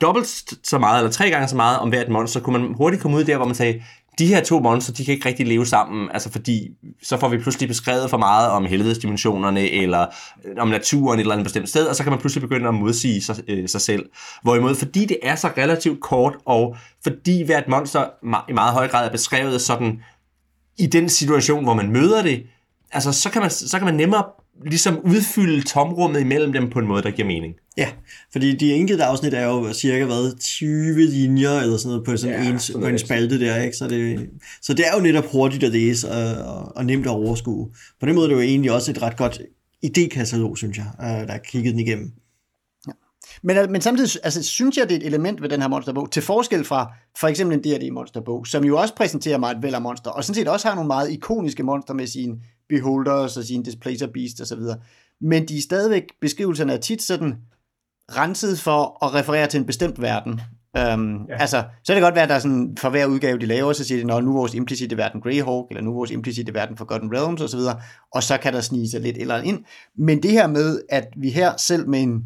[0.00, 0.28] dobbelt
[0.64, 3.24] så meget, eller tre gange så meget om hvert monster, kunne man hurtigt komme ud
[3.24, 3.82] der, hvor man sagde,
[4.18, 6.70] de her to monster, de kan ikke rigtig leve sammen, altså fordi
[7.02, 10.06] så får vi pludselig beskrevet for meget om helvedesdimensionerne, eller
[10.44, 12.74] øh, om naturen et eller andet bestemt sted, og så kan man pludselig begynde at
[12.74, 14.06] modsige sig, øh, sig selv.
[14.42, 18.04] Hvorimod, fordi det er så relativt kort, og fordi hvert monster
[18.48, 20.02] i meget høj grad er beskrevet sådan,
[20.78, 22.42] i den situation, hvor man møder det,
[22.92, 24.24] altså så kan man, så kan man nemmere
[24.64, 27.54] ligesom udfylde tomrummet imellem dem på en måde, der giver mening.
[27.76, 27.88] Ja,
[28.32, 32.42] fordi de enkelte afsnit er jo cirka hvad, 20 linjer eller sådan noget på sådan
[32.42, 33.76] Ja, en, sådan på en spalte der, ikke?
[33.76, 34.30] Så det,
[34.62, 37.68] så det er jo netop hurtigt at læse og, og, og nemt at overskue.
[38.00, 39.40] På den måde er det jo egentlig også et ret godt
[39.86, 42.12] idékatalog, synes jeg, øh, der er kigget den igennem.
[43.42, 46.22] Men, men samtidig altså, synes jeg, det er et element ved den her monsterbog, til
[46.22, 49.82] forskel fra for eksempel en D&D monsterbog, som jo også præsenterer mig et væld af
[49.82, 52.36] monster, og sådan set også har nogle meget ikoniske monster med sine
[52.68, 54.60] beholders og sine displacer beast osv.
[55.20, 57.36] Men de er stadigvæk, beskrivelserne er tit sådan
[58.16, 60.40] renset for at referere til en bestemt verden.
[60.94, 61.36] Um, ja.
[61.40, 63.72] Altså, så kan det godt være, at der er sådan, for hver udgave, de laver,
[63.72, 66.54] så siger de, "Nå, nu er vores implicite verden Greyhawk, eller nu er vores implicite
[66.54, 67.60] verden Forgotten Realms osv.,
[68.14, 69.64] og så kan der snige sig lidt eller ind.
[69.98, 72.24] Men det her med, at vi her selv med en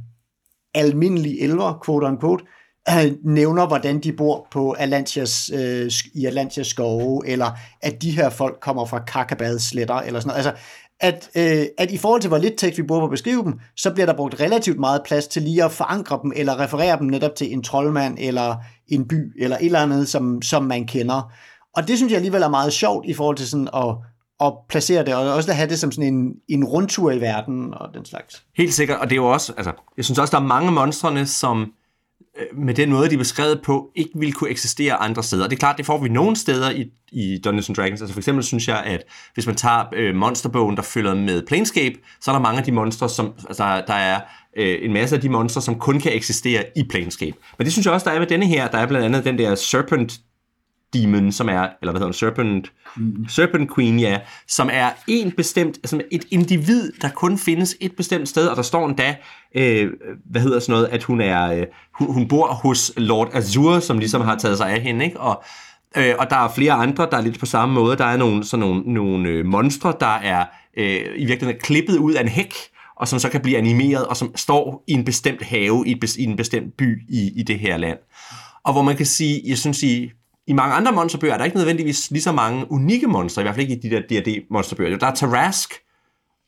[0.75, 2.45] almindelige elver, quote unquote,
[2.91, 7.51] øh, nævner, hvordan de bor på Atlantias, øh, i Atlantias skove, eller
[7.83, 10.47] at de her folk kommer fra Kakabad sletter, eller sådan noget.
[10.47, 10.63] Altså,
[11.01, 13.61] at, øh, at i forhold til, hvor lidt tekst vi bruger på at beskrive dem,
[13.77, 17.07] så bliver der brugt relativt meget plads til lige at forankre dem, eller referere dem
[17.07, 18.57] netop til en troldmand, eller
[18.89, 21.33] en by, eller et eller andet, som, som man kender.
[21.77, 23.97] Og det synes jeg alligevel er meget sjovt i forhold til sådan at,
[24.40, 27.75] at placere det, og også at have det som sådan en, en rundtur i verden
[27.75, 28.42] og den slags.
[28.57, 31.27] Helt sikkert, og det er jo også, altså, jeg synes også, der er mange monstrene,
[31.27, 31.73] som
[32.38, 35.44] øh, med den måde, de er beskrevet på, ikke vil kunne eksistere andre steder.
[35.44, 38.01] Det er klart, det får vi nogle steder i, i Dungeons and Dragons.
[38.01, 41.94] Altså for eksempel synes jeg, at hvis man tager øh, monsterbogen, der følger med Planescape,
[42.20, 44.20] så er der mange af de monstre, som, altså der er
[44.57, 47.37] øh, en masse af de monstre, som kun kan eksistere i Planescape.
[47.59, 48.68] Men det synes jeg også, der er med denne her.
[48.68, 50.20] Der er blandt andet den der Serpent
[50.94, 53.28] Demon, som er, eller hvad hedder den, Serpent, mm.
[53.28, 58.28] Serpent Queen, ja, som er en bestemt, altså et individ, der kun findes et bestemt
[58.28, 59.16] sted, og der står endda,
[59.57, 59.90] øh,
[60.30, 63.98] hvad hedder sådan noget, at hun er, øh, hun, hun bor hos Lord Azur, som
[63.98, 65.20] ligesom har taget sig af hende, ikke?
[65.20, 65.42] Og,
[65.96, 67.96] øh, og der er flere andre, der er lidt på samme måde.
[67.96, 70.44] Der er nogle, sådan nogle, nogle øh, monstre, der er
[70.76, 72.54] øh, i virkeligheden klippet ud af en hæk,
[72.96, 76.16] og som så kan blive animeret, og som står i en bestemt have, i, et,
[76.16, 77.98] i en bestemt by i, i det her land.
[78.64, 80.11] Og hvor man kan sige, jeg synes, i
[80.46, 83.54] i mange andre monsterbøger er der ikke nødvendigvis lige så mange unikke monstre, i hvert
[83.54, 84.98] fald ikke i de der D&D-monsterbøger.
[84.98, 85.74] Der er Tarask,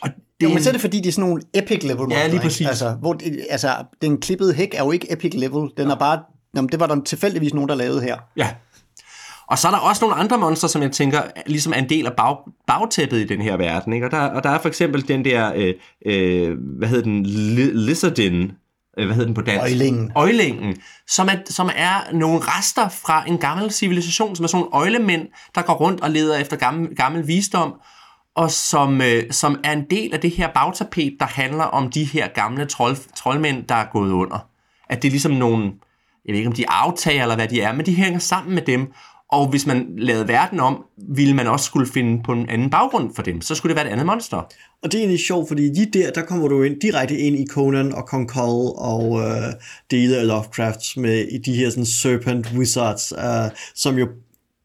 [0.03, 0.09] og
[0.41, 2.21] det jo, men så er det fordi, de er sådan nogle epic level monster.
[2.21, 2.67] Ja, lige præcis.
[2.67, 3.19] Altså, hvor,
[3.51, 3.69] altså,
[4.03, 5.71] den klippede hæk er jo ikke epic level.
[5.77, 6.21] Den er bare,
[6.57, 8.17] jamen, det var der tilfældigvis nogen, der lavede her.
[8.37, 8.49] Ja.
[9.47, 12.07] Og så er der også nogle andre monster, som jeg tænker, ligesom er en del
[12.07, 13.93] af bag, bagtæppet i den her verden.
[13.93, 14.07] Ikke?
[14.07, 15.75] Og, der, og der er for eksempel den der, øh,
[16.07, 17.27] øh, hvad hedder den,
[17.77, 18.53] Lizardin,
[19.05, 19.63] hvad hedder den på dansk?
[19.63, 20.13] Øjlingen.
[20.15, 20.77] Øjlingen,
[21.09, 25.29] som er, som er nogle rester fra en gammel civilisation, som er sådan nogle øjlemænd,
[25.55, 27.75] der går rundt og leder efter gammel, gammel visdom,
[28.37, 32.05] og som, øh, som er en del af det her bagtapet, der handler om de
[32.05, 34.39] her gamle trold, troldmænd, der er gået under.
[34.89, 35.65] At det er ligesom nogle,
[36.27, 38.63] jeg ved ikke om de aftager eller hvad de er, men de hænger sammen med
[38.63, 38.93] dem,
[39.33, 43.15] og hvis man lavede verden om, ville man også skulle finde på en anden baggrund
[43.15, 43.41] for dem.
[43.41, 44.37] Så skulle det være et andet monster.
[44.83, 47.47] Og det er egentlig sjovt, fordi lige der, der kommer du ind, direkte ind i
[47.51, 49.53] Conan og Kong Kull og øh,
[49.91, 54.09] dele af Lovecraft med i de her sådan, Serpent Wizards, øh, som jo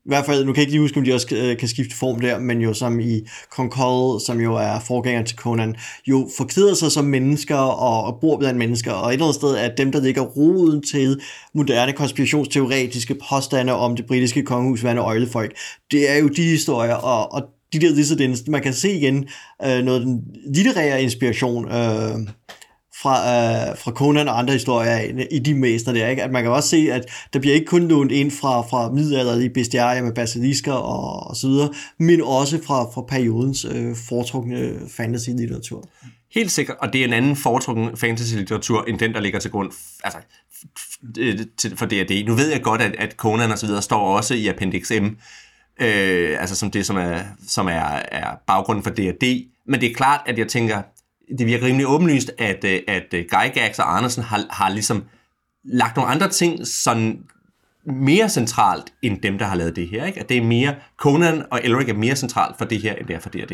[0.06, 1.96] i hvert fald, nu kan jeg ikke lige huske, om de også øh, kan skifte
[1.96, 5.76] form der, men jo som i Concord, som jo er forgænger til Conan,
[6.08, 9.56] jo forklæder sig som mennesker og, og bor blandt mennesker, og et eller andet sted
[9.56, 11.22] er dem, der ligger roden til
[11.54, 15.58] moderne konspirationsteoretiske påstande om det britiske kongehus værende øjlefolk.
[15.92, 19.28] Det er jo de historier, og, og de der dissidents, man kan se igen
[19.66, 22.18] øh, noget den litterære inspiration, øh,
[23.02, 26.24] fra, øh, fra Conan og andre historier i de mæster der, ikke?
[26.24, 29.50] At man kan også se, at der bliver ikke kun lånt ind fra, fra middelalderlige
[29.50, 35.90] bestiarier med basilisker og, og så videre, men også fra, fra periodens øh, foretrukne fantasy-litteratur.
[36.34, 39.72] Helt sikkert, og det er en anden foretrukken fantasy-litteratur, end den, der ligger til grund
[40.04, 40.20] altså,
[41.20, 41.40] øh,
[41.76, 42.24] for D&D.
[42.28, 45.06] Nu ved jeg godt, at, at Conan og så videre står også i Appendix M,
[45.82, 49.94] øh, altså som det, som er, som er, er baggrunden for D&D, men det er
[49.94, 50.82] klart, at jeg tænker,
[51.38, 55.04] det virker rimelig åbenlyst, at, øh, at øh, Gygax og Andersen har, har ligesom
[55.64, 57.20] lagt nogle andre ting sådan
[57.86, 60.06] mere centralt end dem, der har lavet det her.
[60.06, 60.20] Ikke?
[60.20, 63.16] At det er mere, Conan og Elric er mere centralt for det her, end det
[63.16, 63.52] er for D&D.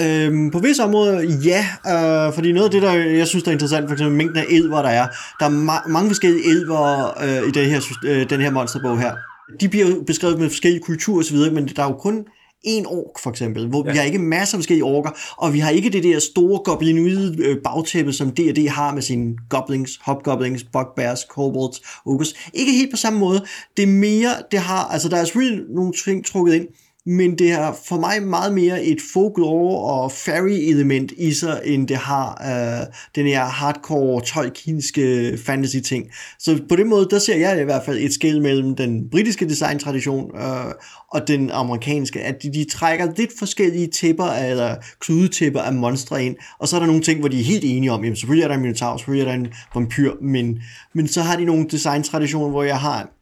[0.00, 3.52] Øhm, på visse områder, ja, øh, fordi noget af det, der jeg synes, der er
[3.52, 5.08] interessant, for eksempel mængden af elver, der er,
[5.40, 9.16] der er ma- mange forskellige elver øh, i det her, øh, den her monsterbog her.
[9.60, 12.26] De bliver beskrevet med forskellige kulturer osv., men der er jo kun
[12.64, 13.92] en ork for eksempel, hvor ja.
[13.92, 17.36] vi har ikke masser af forskellige orker, og vi har ikke det der store goblinoide
[17.38, 22.34] øh, bagtæppe, som D&D har med sine goblins, hobgoblins, bugbears, kobolds, ogres.
[22.54, 23.44] Ikke helt på samme måde.
[23.76, 26.66] Det er mere, det har, altså der er selvfølgelig nogle ting trukket ind,
[27.06, 31.96] men det har for mig meget mere et folklore og fairy-element i sig, end det
[31.96, 36.04] har øh, den her hardcore tolkienske fantasy-ting.
[36.38, 39.48] Så på den måde, der ser jeg i hvert fald et skæld mellem den britiske
[39.48, 40.72] designtradition øh,
[41.08, 46.36] og den amerikanske, at de, de trækker lidt forskellige tæpper, eller kludetæpper af monstre ind,
[46.58, 48.48] og så er der nogle ting, hvor de er helt enige om, jamen selvfølgelig er
[48.48, 50.58] der en minotaur, selvfølgelig er der en vampyr, men,
[50.94, 53.13] men så har de nogle designtraditioner, hvor jeg har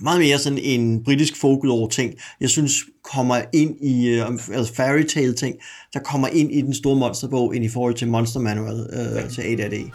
[0.00, 2.72] meget mere sådan en britisk folklore ting, jeg synes
[3.12, 5.56] kommer ind i, uh, altså fairy tale ting,
[5.94, 9.28] der kommer ind i den store monsterbog, ind i forhold til Monster Manual uh, ja.
[9.28, 9.90] til AD&D.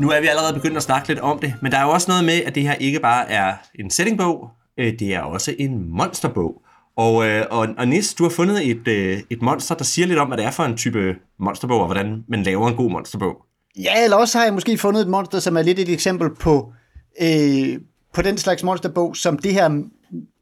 [0.00, 2.10] Nu er vi allerede begyndt at snakke lidt om det, men der er jo også
[2.10, 4.48] noget med, at det her ikke bare er en settingbog,
[4.78, 6.62] øh, det er også en monsterbog.
[6.96, 7.14] Og,
[7.50, 8.88] og, og Nis, du har fundet et,
[9.30, 12.24] et monster, der siger lidt om, hvad det er for en type monsterbog, og hvordan
[12.28, 13.45] man laver en god monsterbog.
[13.76, 16.72] Ja, eller også har jeg måske fundet et monster, som er lidt et eksempel på,
[17.20, 17.80] øh,
[18.14, 19.82] på den slags monsterbog, som det her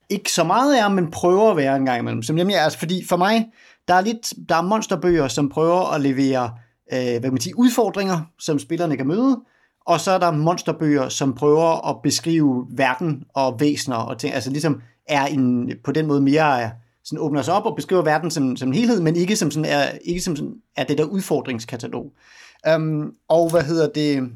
[0.09, 2.23] ikke så meget er, men prøver at være en gang imellem.
[2.23, 3.47] Som nemlig, altså, fordi for mig,
[3.89, 6.51] der er, lidt, der er monsterbøger, som prøver at levere
[6.93, 9.41] øh, hvad kan man sige, udfordringer, som spillerne kan møde,
[9.87, 14.51] og så er der monsterbøger, som prøver at beskrive verden og væsener og ting, altså
[14.51, 16.71] ligesom er en, på den måde mere
[17.05, 19.71] sådan åbner sig op og beskriver verden som, som en helhed, men ikke som sådan
[19.71, 22.13] er, ikke som sådan er det der udfordringskatalog.
[22.69, 24.31] Øhm, og hvad hedder det?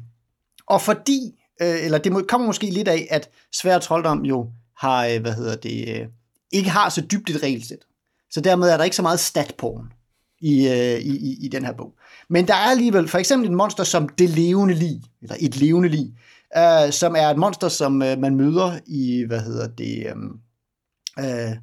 [0.67, 5.21] Og fordi, øh, eller det kommer måske lidt af, at svær trolddom jo har, øh,
[5.21, 6.07] hvad hedder det, øh,
[6.51, 7.85] ikke har så dybt et regelsæt.
[8.31, 9.93] Så dermed er der ikke så meget statporn
[10.41, 11.93] i, øh, i, i, i den her bog.
[12.29, 15.89] Men der er alligevel for eksempel et monster som det levende lig, eller et levende
[15.89, 16.13] lig,
[16.57, 20.15] øh, som er et monster, som øh, man møder i, hvad hedder det, øh,
[21.25, 21.57] øh,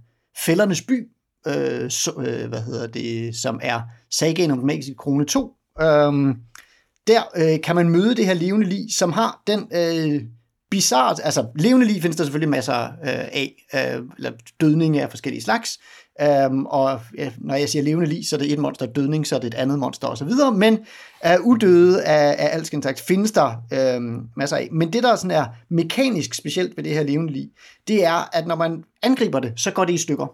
[0.45, 1.09] Fældernes by,
[1.47, 5.57] øh, så, øh, hvad hedder det, som er Sagaen om den magiske krone 2.
[5.81, 6.35] Øh,
[7.07, 10.23] der øh, kan man møde det her levende lig, som har den øh,
[10.71, 15.43] bizarre, altså levende lig findes der selvfølgelig masser øh, af, øh, eller dødning af forskellige
[15.43, 15.79] slags,
[16.25, 19.37] Um, og øh, når jeg siger levende lig, så er det et monster dødning, så
[19.37, 20.79] er det et andet monster osv., men
[21.27, 24.01] øh, udøde af, af alskens slags findes der øh,
[24.37, 24.69] masser af.
[24.73, 27.51] Men det, der sådan er mekanisk specielt ved det her levende lig,
[27.89, 30.27] det er, at når man angriber det, så går det i stykker.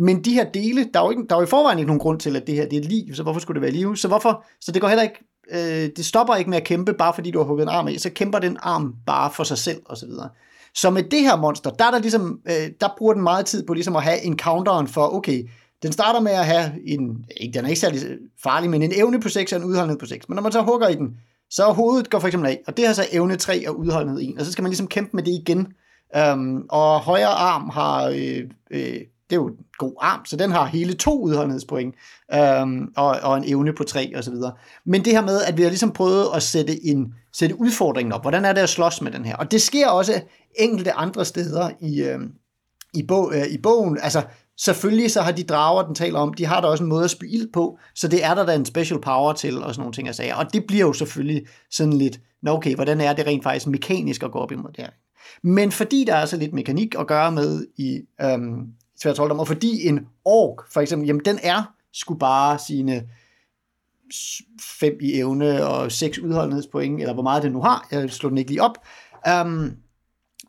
[0.00, 2.00] Men de her dele, der er jo, ikke, der er jo i forvejen ikke nogen
[2.00, 3.96] grund til, at det her det er et så hvorfor skulle det være liv?
[3.96, 7.14] Så, hvorfor, så det går heller ikke, øh, det stopper ikke med at kæmpe, bare
[7.14, 9.82] fordi du har hugget en arm af, så kæmper den arm bare for sig selv
[9.86, 10.10] osv.
[10.74, 13.66] Så med det her monster, der, er der, ligesom, øh, der bruger den meget tid
[13.66, 15.48] på ligesom at have en counteren for, okay,
[15.82, 18.00] den starter med at have en, ikke, den er ikke særlig
[18.42, 20.28] farlig, men en evne på 6 og en udholdenhed på 6.
[20.28, 21.16] Men når man så hugger i den,
[21.50, 24.34] så hovedet går for eksempel af, og det har så evne 3 og udholdenhed 1,
[24.38, 25.72] og så skal man ligesom kæmpe med det igen.
[26.16, 30.50] Øhm, og højre arm har, øh, øh, det er jo en god arm, så den
[30.50, 31.94] har hele to udholdenhedspoint,
[32.34, 34.52] øhm, og, og en evne på 3 og så videre.
[34.86, 38.22] Men det her med, at vi har ligesom prøvet at sætte, en, sætte udfordringen op,
[38.22, 39.36] hvordan er det at slås med den her?
[39.36, 40.20] Og det sker også
[40.58, 42.32] enkelte andre steder i, øhm,
[42.94, 43.98] i, bog, øh, i bogen.
[44.02, 44.22] Altså,
[44.58, 47.10] selvfølgelig så har de drager, den taler om, de har der også en måde at
[47.10, 50.06] spille på, så det er der da en special power til, og sådan nogle ting
[50.06, 50.34] jeg sagde.
[50.34, 54.22] Og det bliver jo selvfølgelig sådan lidt, nå okay, hvordan er det rent faktisk mekanisk
[54.22, 54.90] at gå op imod det her?
[55.42, 58.66] Men fordi der er så lidt mekanik at gøre med i øhm,
[59.02, 63.08] svært og fordi en ork, for eksempel, jamen den er skulle bare sine
[64.80, 68.38] fem i evne og seks udholdenhedspoint, eller hvor meget det nu har, jeg slår den
[68.38, 68.78] ikke lige op,
[69.42, 69.76] um,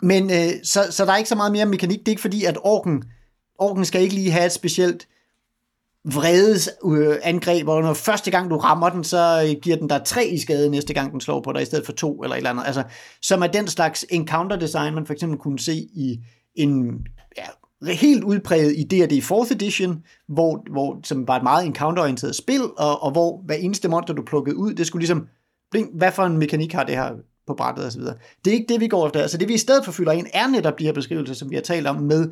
[0.02, 2.00] men øh, så, så der er ikke så meget mere mekanik.
[2.00, 3.04] Det er ikke fordi, at orken,
[3.58, 5.08] orken skal ikke lige have et specielt
[6.06, 10.02] vredes øh, angreb, hvor når første gang du rammer den, så øh, giver den dig
[10.06, 12.38] tre i skade næste gang den slår på dig, i stedet for to eller et
[12.38, 12.64] eller andet.
[12.66, 12.84] Altså,
[13.22, 16.20] som er den slags encounter design, man for eksempel kunne se i
[16.56, 17.06] en
[17.38, 17.46] ja,
[17.88, 23.04] helt udpræget i D&D 4th edition, hvor, hvor, som var et meget encounter-orienteret spil, og,
[23.04, 25.28] og hvor hver eneste monster, du plukkede ud, det skulle ligesom,
[25.94, 27.12] hvad for en mekanik har det her
[27.48, 28.02] på brættet osv.
[28.02, 29.22] Det er ikke det, vi går efter.
[29.22, 31.56] Altså det, vi i stedet for fylder ind, er netop de her beskrivelser, som vi
[31.56, 32.32] har talt om med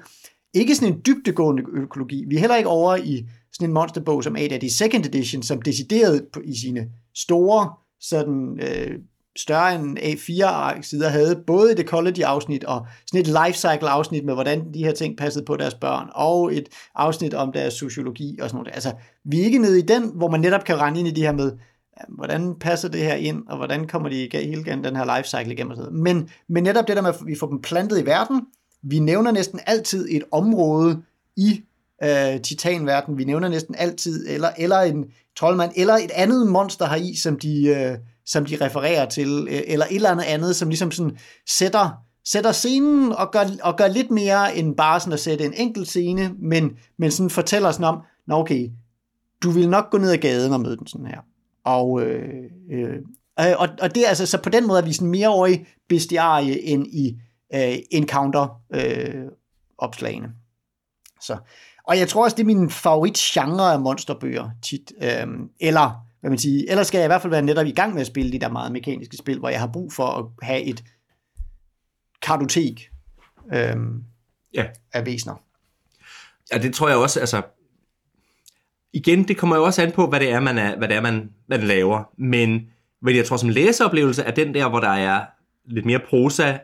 [0.53, 2.25] ikke sådan en dybtegående økologi.
[2.27, 4.69] Vi er heller ikke over i sådan en monsterbog som A.D.
[4.69, 8.99] Second Edition, som decideret i sine store, sådan øh,
[9.37, 14.91] større end A4-sider havde, både det college-afsnit og sådan et lifecycle-afsnit med, hvordan de her
[14.91, 18.73] ting passede på deres børn, og et afsnit om deres sociologi og sådan noget.
[18.73, 18.93] Altså,
[19.25, 21.31] vi er ikke nede i den, hvor man netop kan rende ind i de her
[21.31, 21.51] med,
[22.09, 25.53] hvordan passer det her ind, og hvordan kommer de hele gennem den her life cycle
[25.53, 25.93] igennem noget.
[25.93, 28.41] Men, men netop det der med, at vi får dem plantet i verden,
[28.83, 31.01] vi nævner næsten altid et område
[31.37, 31.61] i
[32.03, 36.95] øh, titanverden, vi nævner næsten altid, eller, eller en troldmand, eller et andet monster her
[36.95, 37.97] i, som de, øh,
[38.27, 41.17] som de refererer til, øh, eller et eller andet andet, som ligesom sådan
[41.49, 41.89] sætter,
[42.25, 45.87] sætter scenen og gør, og gør lidt mere end bare sådan at sætte en enkelt
[45.87, 48.69] scene, men, men sådan fortæller sådan om, nå okay,
[49.43, 51.21] du vil nok gå ned ad gaden og møde den sådan her.
[51.65, 52.97] Og, øh, øh,
[53.37, 55.65] og, og det er altså, så på den måde er vi sådan mere over i
[55.89, 57.17] bestiarie end i
[57.53, 59.25] øh, encounter øh,
[59.77, 60.27] opslagene.
[61.21, 61.37] Så.
[61.87, 64.91] Og jeg tror også, det er min favorit genre af monsterbøger tit.
[65.01, 65.27] Øh,
[65.59, 68.01] eller, hvad man siger, eller skal jeg i hvert fald være netop i gang med
[68.01, 70.83] at spille de der meget mekaniske spil, hvor jeg har brug for at have et
[72.21, 72.89] kartotek
[73.53, 73.75] øh,
[74.53, 74.65] ja.
[74.93, 75.35] af væsener.
[76.53, 77.41] Ja, det tror jeg også, altså
[78.93, 81.01] igen, det kommer jo også an på, hvad det er, man, er, hvad det er,
[81.01, 82.03] man, man laver.
[82.17, 82.69] Men,
[83.01, 85.25] men jeg tror, som læseoplevelse er den der, hvor der er
[85.65, 86.57] lidt mere prosa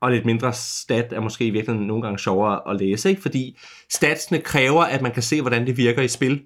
[0.00, 3.22] og lidt mindre stat, er måske i virkeligheden nogle gange sjovere at læse, ikke?
[3.22, 3.58] fordi
[3.90, 6.42] statsene kræver, at man kan se, hvordan det virker i spil.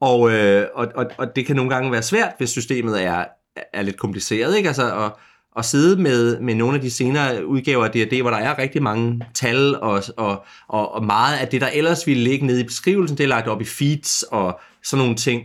[0.00, 3.24] Og, øh, og, og, og det kan nogle gange være svært, hvis systemet er,
[3.72, 4.56] er lidt kompliceret.
[4.56, 4.68] Ikke?
[4.68, 5.18] Altså, og,
[5.56, 8.82] at sidde med, med nogle af de senere udgaver af D&D, hvor der er rigtig
[8.82, 12.64] mange tal, og, og, og, og meget af det, der ellers ville ligge nede i
[12.64, 15.42] beskrivelsen, det er lagt op i feeds og sådan nogle ting,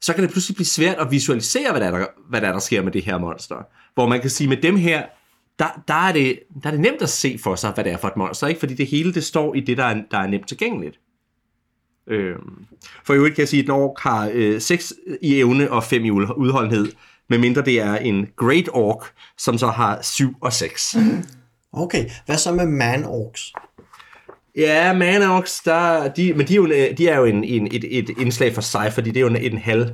[0.00, 2.58] så kan det pludselig blive svært at visualisere, hvad der, er, hvad der, er, der
[2.58, 3.56] sker med det her monster.
[3.94, 5.02] Hvor man kan sige, med dem her,
[5.58, 7.96] der, der, er det, der er det nemt at se for sig, hvad det er
[7.96, 8.60] for et monster, ikke?
[8.60, 10.98] fordi det hele det står i det, der er, der er nemt tilgængeligt.
[12.06, 12.36] Øh,
[13.04, 15.84] for i øvrigt kan jeg sige, at en ork har øh, 6 i evne og
[15.84, 16.92] 5 i ud- udholdenhed,
[17.28, 20.96] medmindre det er en Great Ork, som så har 7 og 6.
[21.74, 23.52] Okay, hvad så med man-orks?
[24.56, 28.10] Ja, Manox, der, de, men de er jo, de er jo en, en, et, et
[28.18, 29.90] indslag for sig, fordi det er jo en, en halv,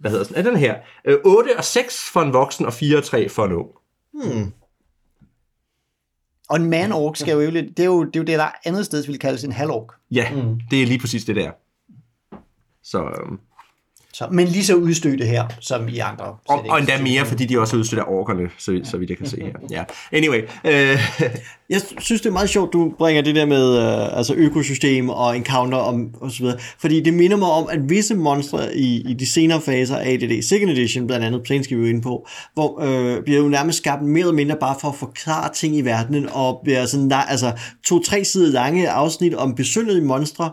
[0.00, 0.74] hvad hedder sådan, er den her,
[1.04, 3.68] øh, 8 og 6 for en voksen, og 4 og 3 for en ung.
[6.48, 9.02] Og en man-ork skal jo, det er jo det, er jo det der andet sted
[9.06, 9.92] ville kaldes en halv-ork.
[10.10, 10.60] Ja, mm.
[10.70, 11.50] det er lige præcis det der.
[12.82, 13.40] Så, øhm,
[14.16, 17.60] Så, men lige så udstødte her, som i andre og, og endda mere, fordi de
[17.60, 19.52] også er udstødt af orkerne, så, så vidt jeg kan se her.
[19.70, 19.84] Ja.
[20.12, 20.98] Anyway, øh,
[21.70, 25.36] Jeg synes, det er meget sjovt, du bringer det der med øh, altså økosystem og
[25.36, 26.58] encounter om, og så videre.
[26.78, 30.42] Fordi det minder mig om, at visse monstre i, i de senere faser af ADD
[30.42, 34.02] Second Edition, blandt andet Planescape vi er inde på, hvor øh, bliver jo nærmest skabt
[34.02, 37.52] mere eller mindre bare for at forklare ting i verdenen, og bliver sådan, der, altså
[37.86, 40.50] to-tre sider lange afsnit om besynderlige monstre,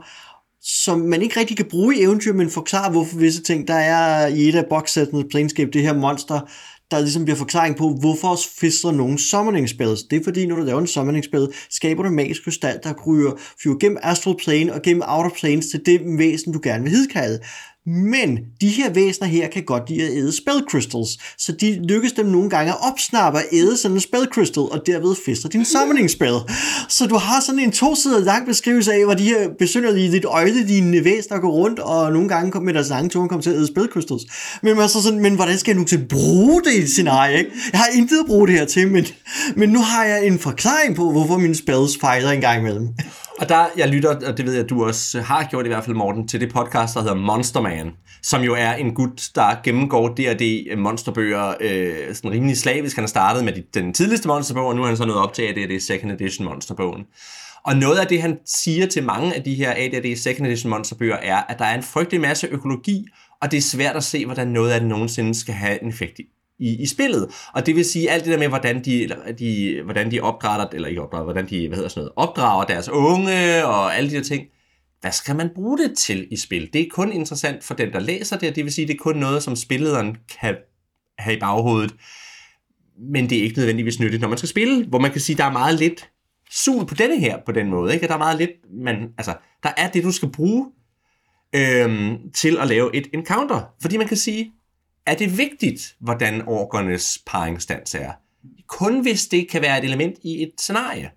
[0.64, 4.28] som man ikke rigtig kan bruge i eventyr, men forklare, hvorfor visse ting, der er
[4.28, 6.39] i et af boxsættene Planescape, det her monster,
[6.91, 10.03] der ligesom bliver forklaring på, hvorfor fister nogen summoning spells.
[10.03, 12.93] Det er fordi, når du laver en summoning spell, skaber du en magisk krystal, der
[12.93, 16.91] kryger, flyver gennem astral plane og gennem outer planes til det væsen, du gerne vil
[16.91, 17.39] hidkalde.
[17.86, 22.11] Men de her væsener her kan godt lide at æde spell crystals, så de lykkes
[22.11, 25.65] dem nogle gange at opsnappe og æde sådan en spell crystal, og derved fester din
[25.65, 26.36] summoning spell.
[26.89, 30.25] Så du har sådan en to sider lang beskrivelse af, hvor de her besynderlige, lidt
[30.25, 33.55] øjlelignende væsener går rundt, og nogle gange kommer med deres lange tunge kommer til at
[33.55, 34.23] æde spell crystals.
[34.61, 36.89] Men, man så sådan, men hvordan skal jeg nu til at bruge det i et
[36.89, 37.38] scenarie?
[37.38, 37.51] Ikke?
[37.71, 39.05] Jeg har intet at bruge det her til, men,
[39.55, 42.88] men nu har jeg en forklaring på, hvorfor mine spells fejler en gang imellem.
[43.39, 45.95] Og der, jeg lytter, og det ved jeg, du også har gjort i hvert fald,
[45.95, 50.07] Morten, til det podcast, der hedder Monster Man, som jo er en gut, der gennemgår
[50.07, 52.95] D&D monsterbøger øh, sådan rimelig slavisk.
[52.95, 55.41] Han startede med de, den tidligste monsterbog, og nu er han så nået op til
[55.41, 57.03] AD&D Second Edition monsterbogen.
[57.63, 61.15] Og noget af det, han siger til mange af de her AD&D Second Edition monsterbøger,
[61.15, 63.05] er, at der er en frygtelig masse økologi,
[63.41, 66.19] og det er svært at se, hvordan noget af det nogensinde skal have en effekt
[66.19, 66.23] i,
[66.64, 67.28] i, i spillet.
[67.53, 69.09] Og det vil sige alt det der med, hvordan de,
[69.39, 72.89] de, hvordan de opdrætter, eller ikke opdrætter, hvordan de hvad hedder sådan noget, opdrager deres
[72.89, 74.45] unge og alle de der ting.
[75.01, 76.70] Hvad skal man bruge det til i spil?
[76.74, 78.97] Det er kun interessant for den, der læser det, og det vil sige, det er
[78.97, 80.55] kun noget, som spillederen kan
[81.18, 81.95] have i baghovedet.
[83.14, 85.43] Men det er ikke nødvendigvis nyttigt, når man skal spille, hvor man kan sige, der
[85.43, 86.09] er meget lidt
[86.51, 87.93] sul på denne her på den måde.
[87.93, 88.07] Ikke?
[88.07, 88.51] Der er meget lidt,
[88.84, 90.72] man, altså, der er det, du skal bruge
[91.55, 93.61] øhm, til at lave et encounter.
[93.82, 94.51] Fordi man kan sige,
[95.06, 98.12] er det vigtigt, hvordan orkernes paringsstand er?
[98.68, 101.12] Kun hvis det kan være et element i et scenarie.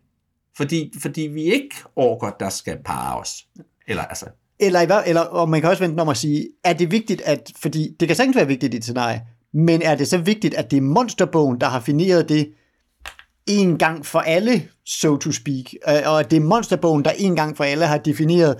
[0.56, 3.46] Fordi, fordi vi ikke orker, der skal pare os.
[3.88, 4.26] Eller altså,
[4.58, 7.96] Eller, eller og man kan også vente om at sige, er det vigtigt, at, fordi
[8.00, 9.22] det kan sagtens være vigtigt i et scenarie,
[9.52, 12.52] men er det så vigtigt, at det er monsterbogen, der har fineret det
[13.46, 17.36] en gang for alle, so to speak, øh, og at det er monsterbogen, der en
[17.36, 18.56] gang for alle har defineret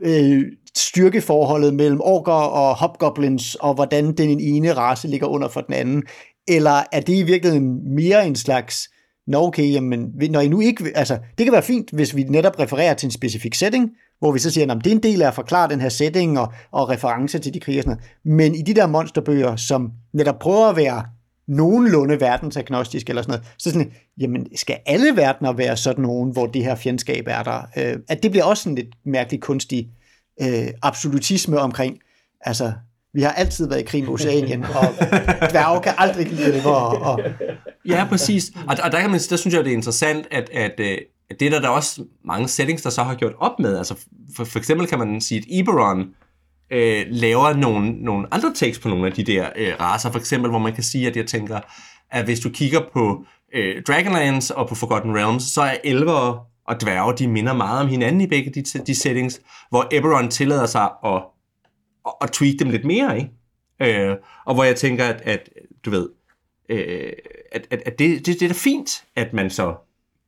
[0.00, 0.44] øh,
[0.76, 6.02] styrkeforholdet mellem orker og hobgoblins, og hvordan den ene race ligger under for den anden,
[6.48, 8.88] eller er det i virkeligheden mere en slags,
[9.26, 12.58] nå okay, jamen, når I nu ikke, altså, det kan være fint, hvis vi netop
[12.58, 15.28] refererer til en specifik setting, hvor vi så siger, at det er en del af
[15.28, 17.82] at forklare den her setting og, og reference til de kriger.
[17.82, 18.38] sådan noget.
[18.38, 21.04] Men i de der monsterbøger, som netop prøver at være
[21.48, 26.46] nogenlunde verdensagnostisk eller sådan noget, så sådan, jamen skal alle verdener være sådan nogen, hvor
[26.46, 27.68] det her fjendskab er der?
[27.76, 29.88] Øh, at det bliver også sådan lidt mærkeligt kunstig
[30.42, 31.98] øh, absolutisme omkring,
[32.40, 32.72] altså
[33.14, 34.84] vi har altid været i krig med Oceanien, og
[35.50, 37.20] dværge kan aldrig lide det, og, og
[37.88, 38.52] Ja, præcis.
[38.68, 40.98] Og, og der, kan man, der synes jeg, det er interessant, at, at, øh,
[41.30, 43.78] at det er der, der er også mange settings, der så har gjort op med.
[43.78, 43.94] Altså,
[44.36, 46.06] for, for eksempel kan man sige, at Eberron
[46.72, 50.10] øh, laver nogle, nogle andre takes på nogle af de der øh, raser.
[50.10, 51.60] For eksempel, hvor man kan sige, at jeg tænker,
[52.10, 53.24] at hvis du kigger på
[53.54, 57.88] øh, Dragonlands og på Forgotten Realms, så er elver og dværge, de minder meget om
[57.88, 59.40] hinanden i begge de, de settings,
[59.70, 61.22] hvor Eberron tillader sig at,
[62.06, 63.30] at, at tweak dem lidt mere, ikke?
[64.10, 65.48] Øh, og hvor jeg tænker, at, at
[65.84, 66.08] du ved,
[66.68, 67.12] øh,
[67.52, 69.74] at, at, at det, det, det er da fint, at man så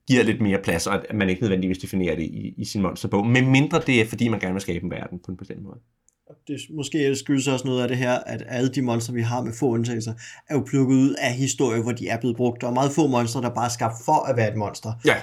[0.09, 3.27] giver lidt mere plads, og at man ikke nødvendigvis definerer det i, i sin monsterbog,
[3.27, 5.79] men mindre det er, fordi man gerne vil skabe en verden på en bestemt måde.
[6.49, 9.53] Det, måske skyldes også noget af det her, at alle de monstre, vi har med
[9.53, 10.13] få undtagelser,
[10.49, 12.61] er jo plukket ud af historier, hvor de er blevet brugt.
[12.61, 14.93] Der er meget få monstre, der bare er skabt for at være et monster.
[15.05, 15.17] Ja.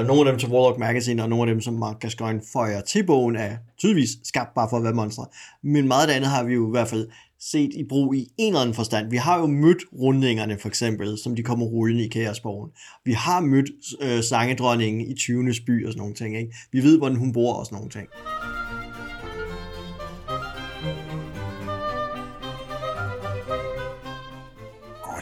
[0.00, 2.80] Uh, nogle af dem til Warlock Magazine, og nogle af dem, som Mark Gascoigne føjer
[2.80, 5.26] til bogen, er tydeligvis skabt bare for at være monstre.
[5.62, 7.08] Men meget af det andet har vi jo i hvert fald
[7.40, 9.10] set i brug i en eller anden forstand.
[9.10, 12.70] Vi har jo mødt rundingerne for eksempel, som de kommer rullende i Kaosborgen.
[13.04, 15.54] Vi har mødt øh, slangedronningen i 20.
[15.66, 16.36] by og sådan nogle ting.
[16.36, 16.54] Ikke?
[16.72, 18.08] Vi ved, hvordan hun bor og sådan nogle ting.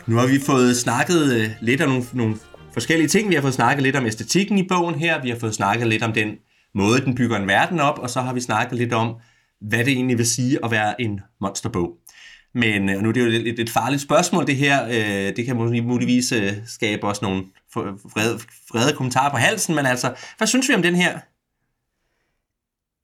[0.07, 2.37] Nu har vi fået snakket øh, lidt om nogle, nogle
[2.73, 3.29] forskellige ting.
[3.29, 5.23] Vi har fået snakket lidt om æstetikken i bogen her.
[5.23, 6.29] Vi har fået snakket lidt om den
[6.75, 7.99] måde, den bygger en verden op.
[7.99, 9.15] Og så har vi snakket lidt om,
[9.61, 11.97] hvad det egentlig vil sige at være en monsterbog.
[12.55, 14.85] Men øh, nu er det jo et, et, et farligt spørgsmål, det her.
[14.87, 17.45] Øh, det kan muligvis øh, skabe os nogle
[17.77, 18.41] vrede,
[18.73, 21.19] vrede kommentarer på halsen, men altså, hvad synes vi om den her?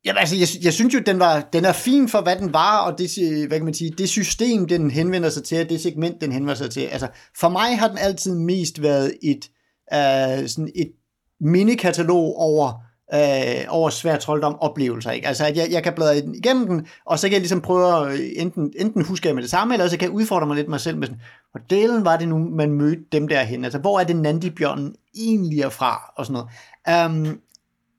[0.06, 2.78] Ja, altså, jeg, jeg synes jo, den, var, den er fin for, hvad den var,
[2.78, 5.80] og det, øh, hvad kan man sige, det system, den henvender sig til, og det
[5.80, 6.80] segment, den henvender sig til.
[6.80, 7.08] Altså,
[7.40, 9.50] for mig har den altid mest været et,
[9.92, 10.92] uh, sådan et
[11.40, 12.72] minikatalog over,
[13.14, 15.10] øh, over svær trolddom oplevelser.
[15.10, 15.28] Ikke?
[15.28, 18.20] Altså, at jeg, jeg kan bladre igennem den, og så kan jeg ligesom prøve at
[18.20, 20.80] øh, enten, enten huske med det samme, eller så kan jeg udfordre mig lidt mig
[20.80, 23.64] selv med sådan, hvor delen var det nu, man mødte dem derhen?
[23.64, 26.12] Altså, hvor er det Nandi-bjørnen egentlig er fra?
[26.16, 26.44] Og sådan
[26.86, 27.10] noget.
[27.10, 27.40] Um,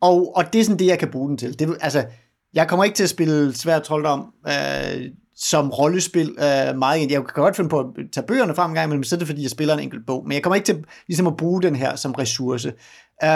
[0.02, 1.60] og, og det er sådan det, jeg kan bruge den til.
[1.60, 2.06] Det, altså,
[2.54, 5.02] jeg kommer ikke til at spille svært trolddom øh,
[5.36, 7.12] som rollespil øh, meget.
[7.12, 9.28] Jeg kan godt finde på at tage bøgerne frem en gang, men så er det
[9.28, 10.24] fordi, jeg spiller en enkelt bog.
[10.24, 12.74] Men jeg kommer ikke til ligesom at bruge den her som ressource.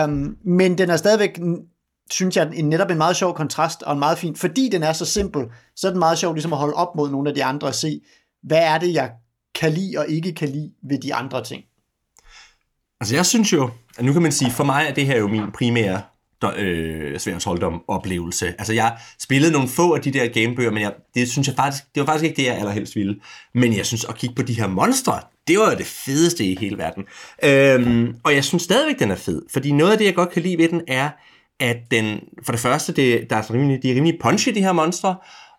[0.04, 1.40] Um, men den er stadigvæk,
[2.12, 4.94] synes jeg, en, netop en meget sjov kontrast og en meget fin, fordi den er
[4.94, 5.46] så simpel,
[5.76, 7.76] så er den meget sjov ligesom at holde op mod nogle af de andre og
[7.76, 8.02] se,
[8.44, 9.12] hvad er det, jeg
[9.56, 11.64] kan lide og ikke kan lide ved de andre ting.
[13.02, 15.28] Altså jeg synes jo, at nu kan man sige, for mig er det her jo
[15.28, 16.02] min primære
[16.50, 18.48] øh, svært om oplevelse.
[18.48, 21.84] Altså jeg spillede nogle få af de der gamebøger, men jeg, det synes jeg faktisk,
[21.96, 23.16] det var faktisk ikke det, jeg allerhelst ville.
[23.54, 26.58] Men jeg synes, at kigge på de her monstre, det var jo det fedeste i
[26.60, 27.04] hele verden.
[27.44, 30.42] Øhm, og jeg synes stadigvæk, den er fed, fordi noget af det, jeg godt kan
[30.42, 31.10] lide ved den, er,
[31.60, 34.72] at den, for det første, det, der er rimelig, de er rimelig punchy, de her
[34.72, 35.16] monstre,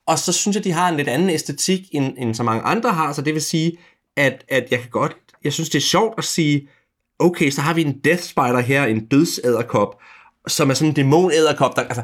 [0.07, 2.91] og så synes jeg, de har en lidt anden æstetik, end, end så mange andre
[2.91, 3.79] har, så det vil sige,
[4.17, 6.69] at, at jeg kan godt, jeg synes, det er sjovt at sige,
[7.19, 10.01] okay, så har vi en Death Spider her, en dødsæderkop,
[10.49, 12.03] som er sådan en dæmon der, altså,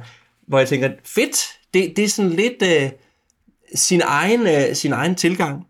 [0.48, 2.90] hvor jeg tænker, fedt, det, det er sådan lidt øh,
[3.74, 5.64] sin, egen, øh, sin egen tilgang.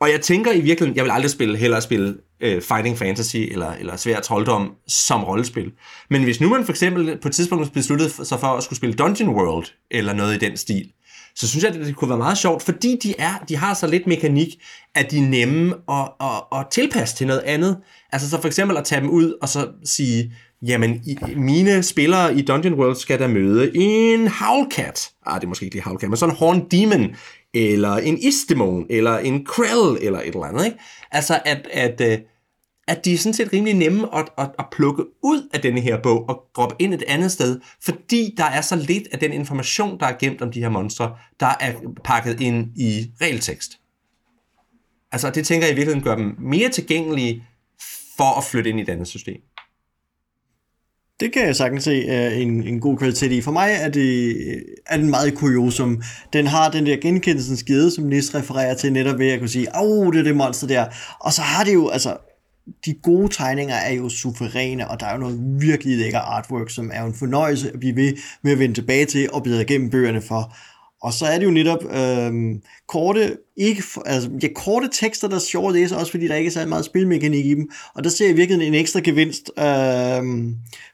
[0.00, 3.72] Og jeg tænker i virkeligheden, jeg vil aldrig spille, hellere spille øh, Fighting Fantasy eller,
[3.72, 5.72] eller Svær Trolddom som rollespil.
[6.10, 8.96] Men hvis nu man for eksempel på et tidspunkt besluttede sig for at skulle spille
[8.96, 10.92] Dungeon World eller noget i den stil,
[11.34, 13.86] så synes jeg, at det kunne være meget sjovt, fordi de, er, de har så
[13.86, 14.48] lidt mekanik,
[14.94, 17.78] at de er nemme at, at, at tilpasse til noget andet.
[18.12, 20.32] Altså så for eksempel at tage dem ud og så sige,
[20.62, 25.10] jamen i, mine spillere i Dungeon World skal der møde en Howlcat.
[25.26, 27.16] Ah, det er måske ikke lige Howlcat, men sådan en Horn Demon,
[27.54, 30.64] eller en Isdemon, eller en Krell, eller et eller andet.
[30.64, 30.78] Ikke?
[31.10, 32.18] Altså at, at, øh,
[32.88, 36.02] at de er sådan set rimelig nemme at, at, at plukke ud af denne her
[36.02, 40.00] bog og droppe ind et andet sted, fordi der er så lidt af den information,
[40.00, 41.72] der er gemt om de her monstre, der er
[42.04, 43.78] pakket ind i regeltekst.
[45.12, 47.44] Altså det tænker jeg i virkeligheden gør dem mere tilgængelige
[48.16, 49.40] for at flytte ind i et andet system.
[51.22, 53.40] Det kan jeg sagtens se er en, en god kvalitet i.
[53.40, 54.36] For mig er det,
[54.86, 56.02] er den meget kuriosum.
[56.32, 59.68] Den har den der genkendelsens gede, som Nis refererer til netop ved at kunne sige,
[59.80, 60.86] åh, det er det monster der.
[61.20, 62.16] Og så har det jo, altså,
[62.86, 66.90] de gode tegninger er jo suveræne, og der er jo noget virkelig lækker artwork, som
[66.94, 68.12] er jo en fornøjelse at blive ved
[68.42, 70.56] med at vende tilbage til og blive igennem bøgerne for.
[71.02, 72.32] Og så er det jo netop øh,
[72.88, 76.48] korte, ikke, altså, ja, korte tekster, der er sjove at læse, også fordi der ikke
[76.48, 77.70] er så meget spilmekanik i dem.
[77.94, 79.50] Og der ser jeg virkelig en ekstra gevinst.
[79.58, 80.22] Øh,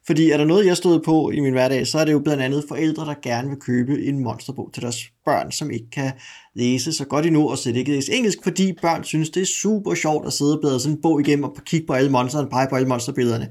[0.06, 2.42] fordi er der noget, jeg stod på i min hverdag, så er det jo blandt
[2.42, 6.12] andet forældre, der gerne vil købe en monsterbog til deres børn, som ikke kan
[6.54, 9.94] læse så godt endnu, og sætte ikke læse engelsk, fordi børn synes, det er super
[9.94, 12.68] sjovt at sidde og bladre sådan en bog igennem og kigge på alle monsterne, pege
[12.70, 13.48] på alle monsterbillederne.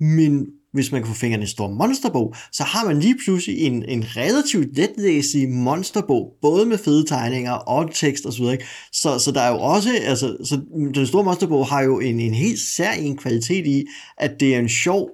[0.00, 0.46] Men
[0.76, 3.84] hvis man kan få fingrene i en stor monsterbog, så har man lige pludselig en,
[3.88, 8.44] en relativt letlæsig monsterbog, både med fede tegninger og tekst osv.
[8.44, 10.60] Så, så så der er jo også, altså, så
[10.94, 13.84] den store monsterbog har jo en, en helt særlig kvalitet i,
[14.18, 15.10] at det er en sjov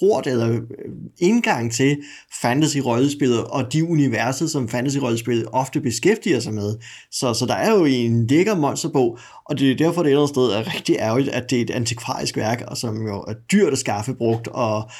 [0.00, 0.60] port eller øh,
[1.18, 2.02] indgang til
[2.42, 6.76] fantasy-rollespillet og de universer, som fantasy-rollespillet ofte beskæftiger sig med.
[7.10, 10.42] Så, så der er jo en lækker monsterbog, og det er derfor, det et sted
[10.42, 13.78] er rigtig ærgerligt, at det er et antikvarisk værk, og som jo er dyrt at
[13.78, 14.90] skaffe brugt, og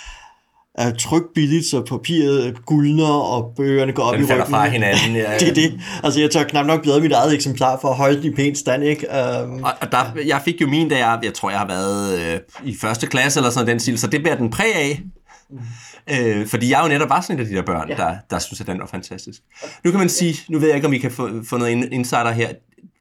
[0.74, 4.46] er trykt billigt, så papiret guldner, og bøgerne går op den i ryggen.
[4.46, 5.16] fra hinanden.
[5.16, 5.38] Ja, ja.
[5.38, 5.80] det er det.
[6.02, 8.58] Altså, jeg tør knap nok bladre mit eget eksemplar for at holde den i pænt
[8.58, 9.06] stand, ikke?
[9.08, 12.18] Um, og, og der, jeg fik jo min, da jeg, jeg tror, jeg har været
[12.20, 15.02] øh, i første klasse eller sådan den stil, så det bærer den præg af.
[15.50, 15.58] Mm.
[16.10, 17.96] Øh, fordi jeg er jo netop bare sådan en af de der børn, ja.
[17.96, 19.40] der, der synes, at den var fantastisk.
[19.84, 22.30] Nu kan man sige, nu ved jeg ikke, om vi kan få, få noget insider
[22.30, 22.48] her.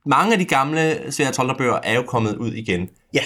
[0.05, 2.89] Mange af de gamle Sverige bøger er jo kommet ud igen.
[3.13, 3.21] Ja.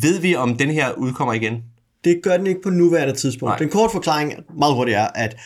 [0.00, 1.62] Ved vi, om den her udkommer igen?
[2.06, 3.50] Det gør den ikke på nuværende tidspunkt.
[3.50, 3.58] Nej.
[3.58, 5.36] Den korte forklaring meget hurtigt er, at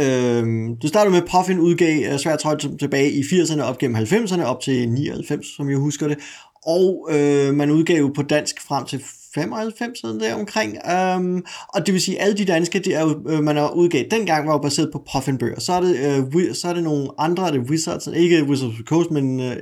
[0.00, 3.96] Øhm, du startede med, at Puffin udgav uh, svært trøjt tilbage i 80'erne op gennem
[3.96, 6.18] 90'erne, op til 99, som jeg husker det.
[6.66, 9.02] Og øh, man udgav på dansk frem til
[9.34, 10.78] 95 der omkring.
[11.16, 13.70] Um, og det vil sige, at alle de danske, det er jo, øh, man har
[13.70, 15.60] udgavet dengang, var jo baseret på Puffin-bøger.
[15.60, 15.96] Så er det,
[16.36, 19.56] øh, så er det nogle andre, det Wizards, ikke Wizards of the Coast, men øh,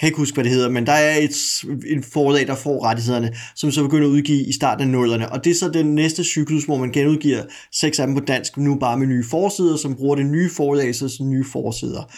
[0.00, 1.34] kan ikke huske, hvad det hedder, men der er et,
[1.86, 5.32] en forlag, der får rettighederne, som så begynder at udgive i starten af nullerne.
[5.32, 7.42] Og det er så den næste cyklus, hvor man genudgiver
[7.72, 10.94] seks af dem på dansk, nu bare med nye forsider, som bruger det nye forlag,
[10.94, 12.12] så nye forsider.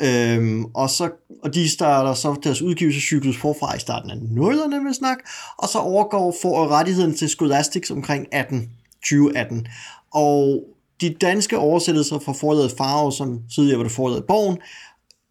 [0.00, 1.10] Øhm, og, så,
[1.42, 5.18] og de starter så deres udgivelsescyklus forfra i starten af nullerne, vil snak,
[5.58, 8.70] og så overgår for rettigheden til Scholastics omkring 18,
[9.02, 9.66] 2018.
[10.14, 10.64] Og
[11.00, 14.58] de danske oversættelser fra forlaget Farve, som tidligere var det forlaget Borgen,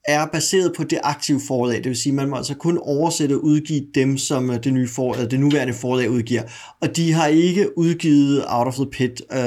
[0.07, 1.77] er baseret på det aktive forlag.
[1.77, 4.73] Det vil sige, at man må altså kun oversætte og udgive dem, som øh, det,
[4.73, 6.41] nye forlag, det nuværende forlag udgiver.
[6.81, 9.39] Og de har ikke udgivet Out of the Pit, øh,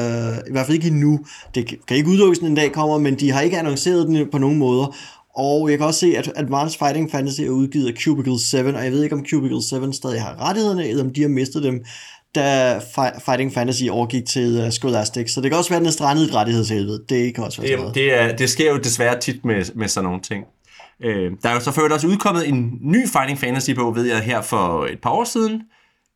[0.48, 1.20] i hvert fald ikke endnu.
[1.54, 4.58] Det kan ikke udelukkes, en dag kommer, men de har ikke annonceret den på nogen
[4.58, 4.96] måder.
[5.34, 8.84] Og jeg kan også se, at Advanced Fighting Fantasy er udgivet af Cubicle 7, og
[8.84, 11.84] jeg ved ikke, om Cubicle 7 stadig har rettighederne, eller om de har mistet dem,
[12.34, 12.78] da
[13.24, 15.32] Fighting Fantasy overgik til uh, Scholastic.
[15.32, 17.04] Så det kan også være, at den er strandet i et rettighedshelvede.
[17.08, 20.04] Det kan også være det, det, er, det sker jo desværre tit med, med sådan
[20.04, 20.44] nogle ting.
[21.04, 24.42] Øh, der er jo så før også udkommet en ny Fighting Fantasy-bog, ved jeg, her
[24.42, 25.62] for et par år siden,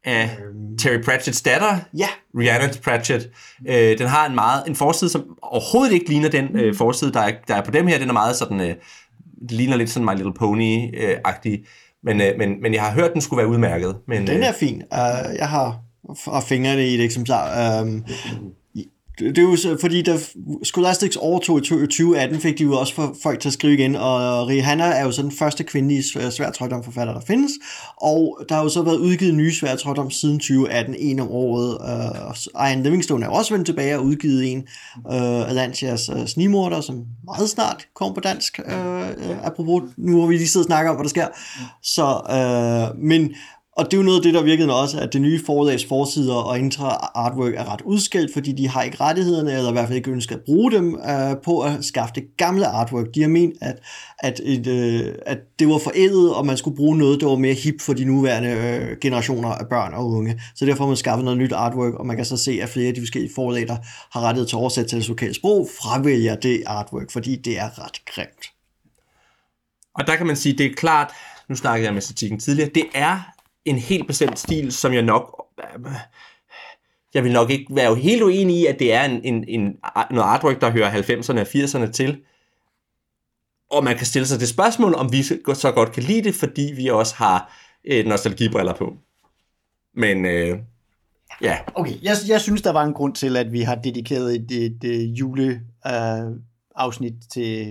[0.04, 0.30] af
[0.78, 2.08] Terry Pratchett's datter, Ja.
[2.38, 3.28] Rihanna Pratchett.
[3.68, 7.20] Øh, den har en meget en forside, som overhovedet ikke ligner den øh, forside, der
[7.20, 7.98] er, der er på dem her.
[7.98, 8.74] Den er meget sådan, øh,
[9.50, 11.66] ligner lidt sådan My Little Pony-agtig.
[12.04, 13.96] Men, øh, men, men jeg har hørt, den skulle være udmærket.
[14.08, 14.82] Men, Den øh, er fin.
[14.92, 15.80] Uh, jeg har
[16.24, 17.80] har fingrene i et eksemplar.
[17.82, 18.04] Um,
[19.18, 20.18] det er jo så, fordi da
[20.64, 24.48] Scholastics overtog i 2018, fik de jo også for folk til at skrive igen, og
[24.48, 27.50] Rihanna er jo så den første kvindelige sværtrøgdomforfatter, der findes,
[27.96, 31.78] og der har jo så været udgivet nye sværtrøgdom siden 2018, en om året.
[32.54, 34.66] Uh, Ian Livingstone er også vendt tilbage og udgivet en,
[35.04, 40.26] uh, Atlantias uh, snimorder, som meget snart kommer på dansk, uh, uh, apropos nu hvor
[40.26, 41.26] vi lige sidder og snakker om, hvad der sker.
[41.82, 43.34] Så, uh, men
[43.76, 46.34] og det er jo noget af det, der virkede også, at det nye forlags forsider
[46.34, 49.96] og intra artwork er ret udskilt, fordi de har ikke rettighederne, eller i hvert fald
[49.96, 53.06] ikke ønsker at bruge dem øh, på at skaffe det gamle artwork.
[53.14, 53.78] De har ment, at,
[54.18, 57.54] at, et, øh, at det var forældet, og man skulle bruge noget, der var mere
[57.54, 60.40] hip for de nuværende øh, generationer af børn og unge.
[60.54, 62.88] Så derfor har man skaffet noget nyt artwork, og man kan så se, at flere
[62.88, 63.76] af de forskellige forlag, der
[64.12, 68.04] har rettighed til oversat til det lokale sprog, fravælger det artwork, fordi det er ret
[68.06, 68.46] grimt.
[69.94, 71.12] Og der kan man sige, det er klart,
[71.48, 73.31] nu snakkede jeg med statistikken tidligere, det er
[73.64, 75.46] en helt bestemt stil, som jeg nok...
[77.14, 79.76] Jeg vil nok ikke være helt uenig i, at det er en, en, en,
[80.10, 82.20] noget artwork, der hører 90'erne og 80'erne til.
[83.70, 86.72] Og man kan stille sig det spørgsmål, om vi så godt kan lide det, fordi
[86.76, 87.52] vi også har
[87.84, 88.96] øh, nostalgibriller på.
[89.94, 90.58] Men øh,
[91.42, 91.58] ja.
[91.74, 94.84] Okay, jeg, jeg synes, der var en grund til, at vi har dedikeret et, et,
[94.84, 97.66] et juleafsnit øh,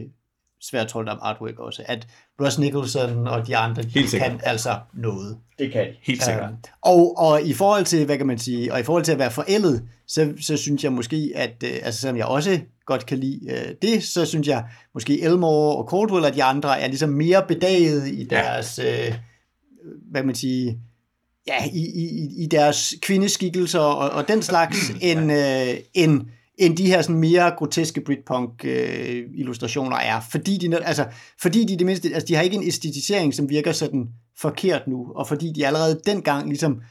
[0.62, 2.08] afsnit til Sværtrolddom Artwork også, at
[2.42, 4.32] Ross Nicholson og de andre, de Helt sikkert.
[4.32, 5.38] kan altså noget.
[5.60, 5.96] Det kan de.
[6.02, 6.44] Helt sikkert.
[6.44, 9.20] Øhm, og, og i forhold til, hvad kan man sige, og i forhold til at
[9.20, 13.18] være forældet, så, så synes jeg måske, at, øh, altså selvom jeg også godt kan
[13.18, 17.10] lide øh, det, så synes jeg måske Elmore og Caldwell og de andre er ligesom
[17.10, 19.08] mere bedaget i deres, ja.
[19.08, 19.16] øh,
[20.12, 20.80] hvad kan man sige,
[21.48, 26.22] ja, i, i, i deres kvindeskikkelser og, og den slags, end, øh, end,
[26.58, 31.06] end de her sådan mere groteske Britpunk øh, illustrationer er, fordi de, altså,
[31.42, 35.12] fordi de det mindste, altså de har ikke en æstetisering, som virker sådan forkert nu,
[35.16, 36.82] og fordi de allerede dengang ligesom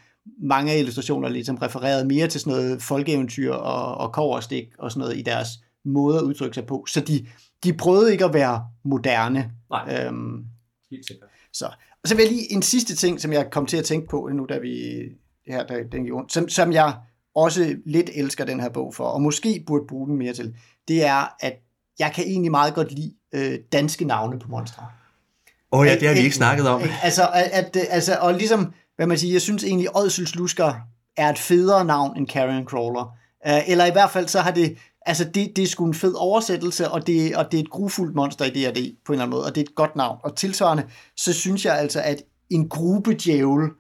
[0.43, 5.01] mange af illustrationer ligesom refererede mere til sådan noget folkeeventyr og, og koverstik og sådan
[5.01, 5.49] noget i deres
[5.85, 7.27] måde at udtrykke sig på, så de,
[7.65, 9.51] de prøvede ikke at være moderne.
[9.71, 10.07] Nej.
[10.07, 10.45] Øhm,
[10.91, 11.29] Helt sikkert.
[11.53, 11.67] så.
[12.03, 14.31] Og så vil jeg lige en sidste ting, som jeg kom til at tænke på
[14.35, 15.01] nu, da vi
[15.47, 16.95] her, der, den ondt, som, som jeg
[17.41, 20.55] også lidt elsker den her bog for, og måske burde bruge den mere til,
[20.89, 21.53] det er, at
[21.99, 24.87] jeg kan egentlig meget godt lide øh, danske navne på monstre.
[25.73, 26.83] Åh oh, ja, det har vi ikke snakket om.
[27.03, 30.75] Altså, at, at, altså, og ligesom, hvad man siger, jeg synes egentlig, Ådsels Lusker
[31.17, 33.17] er et federe navn end Carrion Crawler.
[33.67, 34.77] Eller i hvert fald, så har det,
[35.07, 38.15] altså det, det er sgu en fed oversættelse, og det, og det er et grufuldt
[38.15, 40.19] monster i D&D på en eller anden måde, og det er et godt navn.
[40.23, 40.85] Og tilsvarende,
[41.17, 43.71] så synes jeg altså, at en gruppe djævel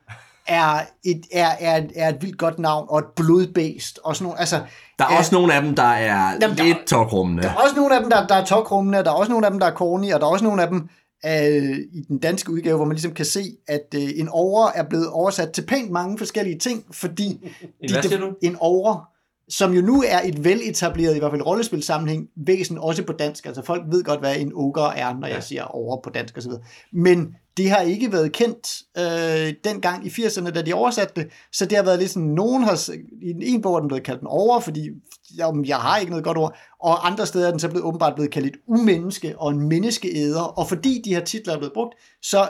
[0.51, 4.41] er et, er, er, er et vildt godt navn, og et blodbæst, og sådan nogle,
[4.41, 4.57] altså...
[4.99, 7.43] Der er øh, også nogle af dem, der er Jamen, der- lidt tokrummende.
[7.43, 9.47] der er også nogle af dem, der, der er tokrummende, og der er også nogle
[9.47, 10.89] af dem, der er corny, og der er også nogle af dem
[11.27, 14.83] øh, i den danske udgave, hvor man ligesom kan se, at øh, en over er
[14.83, 18.33] blevet oversat til pænt mange forskellige ting, fordi En hvad siger du?
[18.43, 19.09] en over,
[19.51, 23.47] som jo nu er et veletableret, i hvert fald rollespilsammenhæng, væsen også på dansk.
[23.47, 26.51] Altså folk ved godt, hvad en ogre er, når jeg siger over på dansk osv.
[26.93, 31.67] Men det har ikke været kendt øh, dengang i 80'erne, da de oversatte det, så
[31.67, 32.91] det har været lidt sådan, nogen har,
[33.23, 34.89] i ene bog er den blevet kaldt en over, fordi
[35.37, 38.15] jamen, jeg har ikke noget godt ord, og andre steder er den så blevet, åbenbart
[38.15, 41.95] blevet kaldt et umenneske og en menneskeæder, og fordi de her titler er blevet brugt,
[42.23, 42.49] så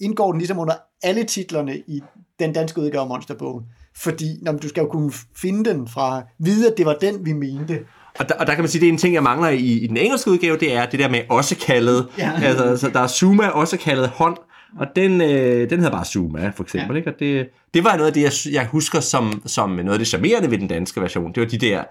[0.00, 2.00] indgår den ligesom under alle titlerne i
[2.38, 3.64] den danske udgave af Monsterbogen.
[3.96, 7.32] Fordi når du skal jo kunne finde den fra, vide, at det var den, vi
[7.32, 7.78] mente.
[8.18, 9.86] Og der, og der kan man sige, det er en ting, jeg mangler i, i
[9.86, 12.08] den engelske udgave, det er det der med også kaldet.
[12.18, 12.32] Ja.
[12.42, 14.36] Altså, så der er Zuma også kaldet hånd,
[14.78, 16.94] Og den, øh, den hedder bare Zuma, for eksempel.
[16.94, 16.98] Ja.
[16.98, 17.10] Ikke?
[17.10, 20.08] Og det, det var noget af det, jeg, jeg husker som, som noget af det
[20.08, 21.32] charmerende ved den danske version.
[21.32, 21.84] Det var de der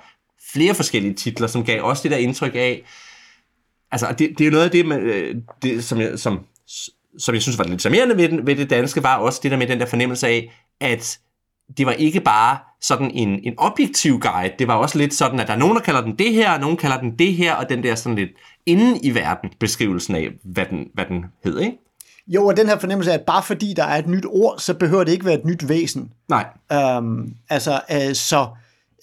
[0.53, 2.83] flere forskellige titler, som gav også det der indtryk af...
[3.91, 6.39] Altså, det, det er jo noget af det, man, øh, det som, jeg, som,
[7.17, 9.57] som jeg synes var lidt charmerende ved, den, ved det danske, var også det der
[9.57, 11.19] med den der fornemmelse af, at
[11.77, 15.47] det var ikke bare sådan en, en objektiv guide, det var også lidt sådan, at
[15.47, 17.69] der er nogen, der kalder den det her, og nogen kalder den det her, og
[17.69, 18.29] den der sådan lidt
[18.65, 21.77] inden i verden beskrivelsen af, hvad den, hvad den hed, ikke?
[22.27, 24.73] Jo, og den her fornemmelse af, at bare fordi der er et nyt ord, så
[24.73, 26.11] behøver det ikke være et nyt væsen.
[26.29, 26.45] Nej.
[26.71, 28.47] Øhm, altså, øh, så,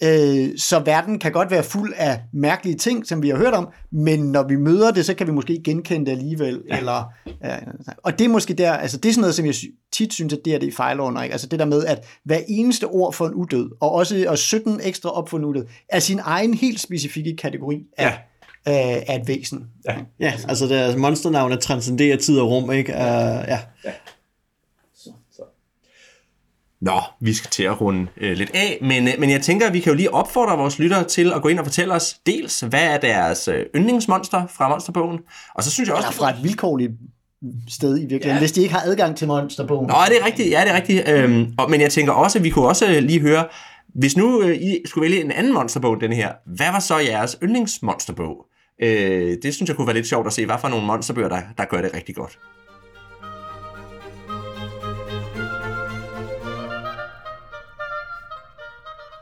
[0.03, 3.67] øh, så verden kan godt være fuld af mærkelige ting, som vi har hørt om,
[3.91, 6.61] men når vi møder det, så kan vi måske genkende det alligevel.
[6.69, 6.77] Ja.
[6.77, 7.51] Eller, øh,
[7.97, 9.55] og det er måske der, altså det er sådan noget, som jeg
[9.93, 11.23] tit synes, at det er det fejler under.
[11.23, 11.33] Ikke?
[11.33, 14.79] Altså det der med, at hver eneste ord for en udød, og også og 17
[14.83, 18.17] ekstra op for en udød, er sin egen helt specifikke kategori af,
[18.67, 18.95] ja.
[18.95, 19.65] øh, af et væsen.
[19.89, 19.95] Ja.
[20.19, 22.93] Ja, altså deres monsternavne transcenderer tid og rum, ikke?
[22.93, 23.59] Uh, ja.
[26.83, 29.73] Nå, vi skal til at runde øh, lidt af, men, øh, men jeg tænker, at
[29.73, 32.59] vi kan jo lige opfordre vores lyttere til at gå ind og fortælle os dels,
[32.59, 35.19] hvad er deres øh, yndlingsmonster fra Monsterbogen,
[35.55, 36.07] og så synes jeg også...
[36.07, 36.91] Eller fra et vilkårligt
[37.69, 38.39] sted i virkeligheden, ja.
[38.39, 39.87] hvis de ikke har adgang til monsterbogen.
[39.87, 41.09] Nå, det er rigtigt, ja, det er rigtigt.
[41.09, 43.45] Øhm, og, men jeg tænker også, at vi kunne også lige høre,
[43.95, 47.37] hvis nu øh, I skulle vælge en anden monsterbog, den her, hvad var så jeres
[47.43, 48.45] yndlingsmonsterbog?
[48.81, 51.41] Øh, det synes jeg kunne være lidt sjovt at se, hvad for nogle monsterbøger, der,
[51.57, 52.39] der gør det rigtig godt.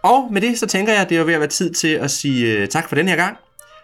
[0.03, 2.11] Og med det, så tænker jeg, at det er ved at være tid til at
[2.11, 3.37] sige uh, tak for den her gang.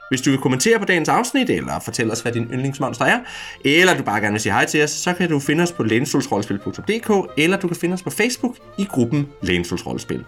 [0.09, 3.19] Hvis du vil kommentere på dagens afsnit, eller fortælle os, hvad din yndlingsmonster er,
[3.65, 5.83] eller du bare gerne vil sige hej til os, så kan du finde os på
[5.83, 10.25] lænestolsrollespil.dk, eller du kan finde os på Facebook i gruppen Lænestolsrollespil.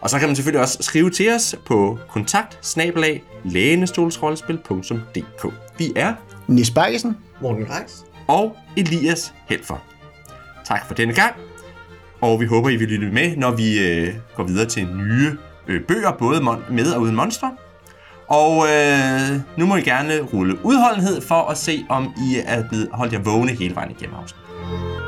[0.00, 2.58] Og så kan man selvfølgelig også skrive til os på kontakt
[5.78, 6.14] Vi er
[6.48, 8.04] Nis Bergesen, Morten Reis.
[8.28, 9.86] og Elias Helfer.
[10.64, 11.34] Tak for denne gang,
[12.24, 15.30] og vi håber, I vil lytte med, når vi øh, går videre til nye
[15.68, 17.52] øh, bøger, både mon- med og uden monstre.
[18.28, 22.88] Og øh, nu må I gerne rulle udholdenhed for at se, om I er blevet
[22.92, 25.03] holdt jer vågne hele vejen igennem afsnittet.